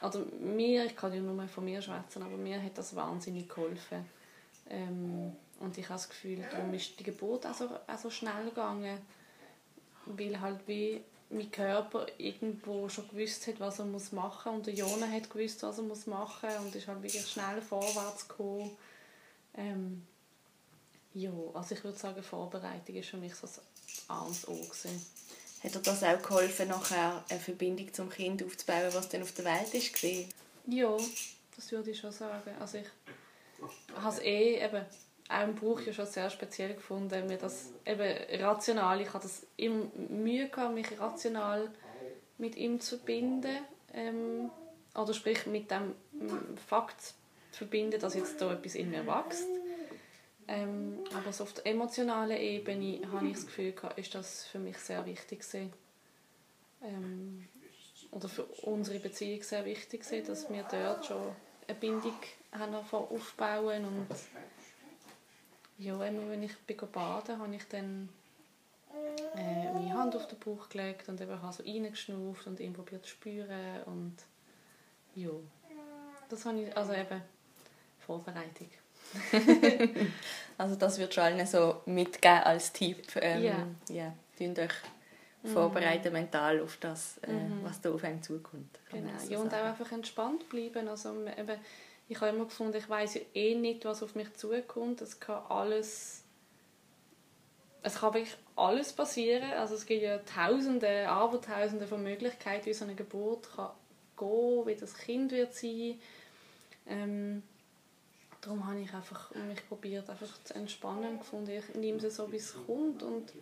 also 0.00 0.26
mir, 0.40 0.86
ich 0.86 0.96
kann 0.96 1.12
ja 1.12 1.20
nur 1.20 1.48
von 1.48 1.64
mir 1.64 1.80
schwätzen, 1.80 2.22
aber 2.22 2.36
mir 2.36 2.62
hat 2.62 2.76
das 2.78 2.96
wahnsinnig 2.96 3.48
geholfen. 3.48 4.04
Ähm, 4.68 5.36
und 5.60 5.78
ich 5.78 5.84
habe 5.84 5.94
das 5.94 6.08
Gefühl, 6.08 6.44
darum 6.50 6.72
ist 6.74 6.98
die 6.98 7.04
Geburt 7.04 7.46
auch 7.46 7.54
so, 7.54 7.68
auch 7.86 7.98
so 7.98 8.10
schnell 8.10 8.46
gegangen 8.46 8.98
weil 10.06 10.40
halt 10.40 10.60
wie 10.66 11.02
mein 11.30 11.50
Körper 11.50 12.06
irgendwo 12.18 12.88
schon 12.88 13.08
gewusst 13.08 13.46
hat, 13.46 13.60
was 13.60 13.78
er 13.78 13.86
muss 13.86 14.12
machen 14.12 14.52
muss. 14.52 14.58
Und 14.58 14.66
der 14.66 14.74
Jona 14.74 15.08
hat 15.10 15.30
gewusst, 15.30 15.62
was 15.62 15.78
er 15.78 15.84
muss 15.84 16.06
machen 16.06 16.48
muss 16.48 16.66
und 16.66 16.74
ist 16.74 16.86
halt 16.86 17.02
wirklich 17.02 17.26
schnell 17.26 17.60
vorwärts 17.60 18.28
gekommen. 18.28 18.70
Ähm, 19.56 20.06
ja, 21.14 21.30
also 21.54 21.74
ich 21.74 21.84
würde 21.84 21.98
sagen, 21.98 22.22
Vorbereitung 22.22 22.96
ist 22.96 23.08
für 23.08 23.16
mich 23.16 23.34
so 23.34 23.46
ein 23.46 23.52
A 24.08 24.20
und 24.22 24.48
O. 24.48 24.54
Gewesen. 24.54 25.04
Hat 25.62 25.74
dir 25.74 25.80
das 25.80 26.02
auch 26.02 26.20
geholfen, 26.20 26.68
nachher 26.68 27.24
eine 27.28 27.40
Verbindung 27.40 27.92
zum 27.94 28.10
Kind 28.10 28.42
aufzubauen, 28.42 28.92
was 28.92 29.08
dann 29.08 29.22
auf 29.22 29.32
der 29.32 29.46
Welt 29.46 29.72
war? 29.72 30.28
Ja, 30.66 30.96
das 31.56 31.72
würde 31.72 31.90
ich 31.90 31.98
schon 31.98 32.12
sagen. 32.12 32.50
Also 32.60 32.78
ich 32.78 32.86
habe 33.96 34.14
es 34.14 34.22
eh 34.22 34.62
eben 34.62 34.84
auch 35.28 35.44
im 35.44 35.54
Buch 35.54 35.80
ja 35.80 35.92
schon 35.92 36.06
sehr 36.06 36.30
speziell 36.30 36.74
gefunden, 36.74 37.26
mir 37.26 37.38
das 37.38 37.72
eben 37.86 38.42
rational, 38.42 39.00
ich 39.00 39.12
hatte 39.12 39.26
das 39.26 39.46
immer 39.56 39.86
Mühe 40.08 40.48
gehabt, 40.48 40.74
mich 40.74 41.00
rational 41.00 41.70
mit 42.38 42.56
ihm 42.56 42.80
zu 42.80 42.98
verbinden, 42.98 43.58
ähm, 43.92 44.50
oder 44.94 45.14
sprich 45.14 45.46
mit 45.46 45.70
dem 45.70 45.94
ähm, 46.20 46.56
Fakt 46.68 47.00
zu 47.00 47.58
verbinden, 47.58 48.00
dass 48.00 48.14
jetzt 48.14 48.40
da 48.40 48.52
etwas 48.52 48.74
in 48.74 48.90
mir 48.90 49.06
wächst. 49.06 49.46
Ähm, 50.46 50.98
aber 51.14 51.32
so 51.32 51.44
auf 51.44 51.54
der 51.54 51.66
emotionalen 51.66 52.36
Ebene 52.36 53.00
habe 53.10 53.28
ich 53.28 53.34
das 53.34 53.46
Gefühl 53.46 53.72
gehabt, 53.72 53.98
ist 53.98 54.14
das 54.14 54.44
für 54.44 54.58
mich 54.58 54.76
sehr 54.76 55.06
wichtig 55.06 55.40
gewesen. 55.40 55.72
Ähm, 56.82 57.48
oder 58.10 58.28
für 58.28 58.44
unsere 58.62 58.98
Beziehung 58.98 59.42
sehr 59.42 59.64
wichtig 59.64 60.02
gewesen, 60.02 60.26
dass 60.26 60.50
wir 60.50 60.64
dort 60.70 61.06
schon 61.06 61.34
eine 61.66 61.78
Bindung 61.78 62.16
haben 62.52 62.74
aufbauen 62.74 63.84
und 63.86 64.06
ja, 65.78 66.04
immer 66.04 66.30
wenn 66.30 66.42
ich 66.42 66.56
bin 66.58 66.76
baden 66.92 67.38
habe 67.38 67.54
ich 67.54 67.66
dann 67.68 68.08
äh, 69.36 69.72
meine 69.72 69.94
Hand 69.94 70.14
auf 70.16 70.26
den 70.28 70.38
Bauch 70.38 70.68
gelegt 70.68 71.08
und 71.08 71.20
eben 71.20 71.42
habe 71.42 71.52
so 71.52 71.62
reingeschnauft 71.62 72.46
und 72.46 72.60
ihn 72.60 72.72
probiert 72.72 73.04
zu 73.04 73.10
spüren 73.10 73.82
und 73.86 74.16
ja, 75.14 75.30
das 76.28 76.44
habe 76.44 76.60
ich, 76.60 76.76
also 76.76 76.92
eben 76.92 77.22
Vorbereitung. 77.98 78.68
also 80.58 80.76
das 80.76 80.98
wird 80.98 81.14
schon 81.14 81.24
allen 81.24 81.46
so 81.46 81.82
mitgeben 81.86 82.42
als 82.42 82.72
Tipp. 82.72 83.04
Ähm, 83.16 83.42
ja. 83.42 83.66
ja. 83.88 84.14
Tun 84.36 84.54
euch 84.58 84.72
vorbereiten 85.52 86.08
mhm. 86.08 86.14
mental 86.14 86.60
auf 86.60 86.78
das, 86.78 87.18
äh, 87.18 87.32
mhm. 87.32 87.60
was 87.62 87.80
da 87.80 87.92
auf 87.92 88.02
einen 88.02 88.22
zukommt. 88.22 88.78
Genau. 88.90 89.10
Ja, 89.28 89.38
und 89.38 89.52
auch 89.52 89.64
einfach 89.64 89.92
entspannt 89.92 90.48
bleiben. 90.48 90.88
Also 90.88 91.10
eben, 91.26 91.58
ich 92.08 92.20
habe 92.20 92.34
immer 92.34 92.44
gefunden, 92.44 92.76
ich 92.76 92.88
weiß 92.88 93.14
ja 93.14 93.20
eh 93.34 93.54
nicht, 93.54 93.84
was 93.84 94.02
auf 94.02 94.14
mich 94.14 94.32
zukommt. 94.34 95.00
Es 95.00 95.20
kann 95.20 95.42
alles, 95.48 96.22
es 97.82 97.96
kann 97.96 98.14
wirklich 98.14 98.36
alles 98.56 98.92
passieren. 98.92 99.52
Also 99.52 99.74
es 99.74 99.86
gibt 99.86 100.02
ja 100.02 100.18
Tausende, 100.18 101.08
Abertausende 101.08 101.86
von 101.86 102.02
Möglichkeiten, 102.02 102.66
wie 102.66 102.74
so 102.74 102.84
eine 102.84 102.94
Geburt 102.94 103.48
kann 103.56 103.70
gehen, 104.18 104.66
wie 104.66 104.74
das 104.74 104.96
Kind 104.96 105.32
wird 105.32 105.54
sein. 105.54 106.00
Ähm, 106.86 107.42
darum 108.40 108.66
habe 108.66 108.80
ich 108.80 108.92
einfach 108.92 109.34
mich 109.34 109.66
probiert 109.66 110.08
einfach 110.10 110.42
zu 110.44 110.54
entspannen 110.54 111.18
gefunden. 111.18 111.50
Ich 111.50 111.74
nehme 111.74 111.98
es 111.98 112.16
so, 112.16 112.30
wie 112.30 112.36
es 112.36 112.54
kommt 112.66 113.02
und 113.02 113.32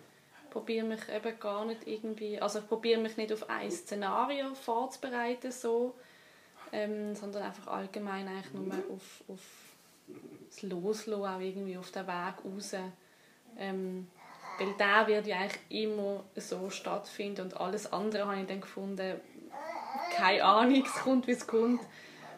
probiere 0.51 0.87
mich 0.87 1.09
eben 1.09 1.39
gar 1.41 1.65
nicht 1.65 1.87
irgendwie, 1.87 2.41
also 2.41 2.61
ich 2.61 2.69
probiere 2.69 3.01
mich 3.01 3.17
nicht 3.17 3.33
auf 3.33 3.49
ein 3.49 3.71
Szenario 3.71 4.55
vorzubereiten 4.55 5.51
so, 5.51 5.95
ähm, 6.73 7.15
sondern 7.15 7.43
einfach 7.43 7.67
allgemein 7.69 8.27
eigentlich 8.27 8.53
nur 8.53 8.75
auf, 8.91 9.25
auf 9.29 9.41
das 10.49 10.63
Loslassen, 10.63 11.25
auch 11.25 11.41
irgendwie 11.41 11.77
auf 11.77 11.91
den 11.91 12.07
Weg 12.07 12.35
raus. 12.45 12.75
Ähm, 13.59 14.09
weil 14.59 14.75
der 14.75 15.07
wird 15.07 15.27
ja 15.27 15.39
eigentlich 15.39 15.61
immer 15.69 16.25
so 16.37 16.71
stattfinden 16.71 17.43
und 17.43 17.57
alles 17.59 17.93
andere 17.93 18.27
habe 18.27 18.41
ich 18.41 18.47
dann 18.47 18.61
gefunden, 18.61 19.21
keine 20.15 20.45
Ahnung, 20.45 20.83
es 20.85 20.93
kommt, 20.95 21.27
wie 21.27 21.33
es 21.33 21.47
kommt. 21.47 21.81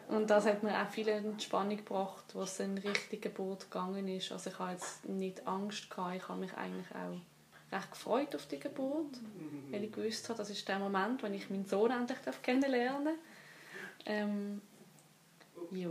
Und 0.07 0.29
das 0.29 0.45
hat 0.45 0.61
mir 0.61 0.79
auch 0.79 0.89
viel 0.89 1.07
Entspannung 1.07 1.77
gebracht, 1.77 2.25
was 2.33 2.59
in 2.59 2.77
Richtung 2.77 3.21
Geburt 3.21 3.71
gegangen 3.71 4.07
ist. 4.07 4.31
Also 4.31 4.51
ich 4.51 4.59
habe 4.59 4.73
jetzt 4.73 5.07
nicht 5.09 5.45
Angst 5.47 5.89
gehabt, 5.89 6.15
ich 6.15 6.27
habe 6.27 6.39
mich 6.39 6.53
eigentlich 6.53 6.87
auch 6.91 7.75
recht 7.75 7.91
gefreut 7.91 8.35
auf 8.35 8.45
die 8.45 8.59
Geburt, 8.59 9.17
weil 9.71 9.83
ich 9.83 9.91
gewusst 9.91 10.29
habe, 10.29 10.37
das 10.37 10.49
ist 10.51 10.67
der 10.67 10.77
Moment, 10.77 11.23
wo 11.23 11.27
ich 11.27 11.49
meinen 11.49 11.65
Sohn 11.65 11.91
endlich 11.91 12.19
kennenlernen 12.43 13.05
darf. 13.05 13.15
Ähm, 14.05 14.61
ja. 15.71 15.89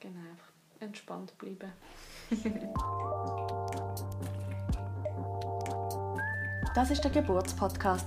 Genau, 0.00 0.20
einfach 0.30 0.48
entspannt 0.80 1.36
bleiben. 1.38 1.70
das 6.74 6.90
ist 6.90 7.04
der 7.04 7.10
Geburtspodcast. 7.10 8.06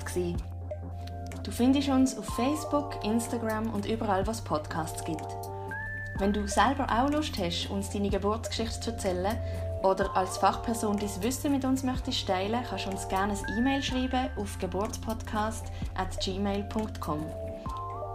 Du 1.43 1.51
findest 1.51 1.89
uns 1.89 2.17
auf 2.17 2.25
Facebook, 2.35 3.03
Instagram 3.03 3.71
und 3.73 3.85
überall, 3.85 4.25
was 4.27 4.43
Podcasts 4.43 5.05
gibt. 5.05 5.27
Wenn 6.17 6.33
du 6.33 6.47
selber 6.47 6.87
auch 6.89 7.09
Lust 7.09 7.37
hast, 7.37 7.69
uns 7.69 7.91
deine 7.91 8.09
Geburtsgeschichte 8.09 8.79
zu 8.79 8.89
erzählen 8.91 9.37
oder 9.83 10.17
als 10.17 10.39
Fachperson 10.39 10.97
dein 10.97 11.23
Wissen 11.23 11.51
mit 11.51 11.63
uns 11.63 11.83
möchtest 11.83 12.27
teilen, 12.27 12.63
kannst 12.67 12.87
du 12.87 12.89
uns 12.89 13.07
gerne 13.07 13.33
ein 13.33 13.57
E-Mail 13.57 13.83
schreiben 13.83 14.31
auf 14.35 14.57
geburtspodcast.gmail.com. 14.59 17.46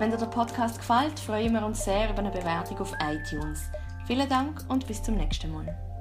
Wenn 0.02 0.10
dir 0.10 0.16
der 0.16 0.26
Podcast 0.26 0.78
gefällt, 0.78 1.16
freuen 1.20 1.52
wir 1.52 1.64
uns 1.64 1.84
sehr 1.84 2.10
über 2.10 2.18
eine 2.18 2.32
Bewertung 2.32 2.76
auf 2.80 2.92
iTunes. 3.08 3.70
Vielen 4.04 4.28
Dank 4.28 4.64
und 4.68 4.84
bis 4.88 5.00
zum 5.00 5.14
nächsten 5.14 5.52
Mal. 5.52 5.91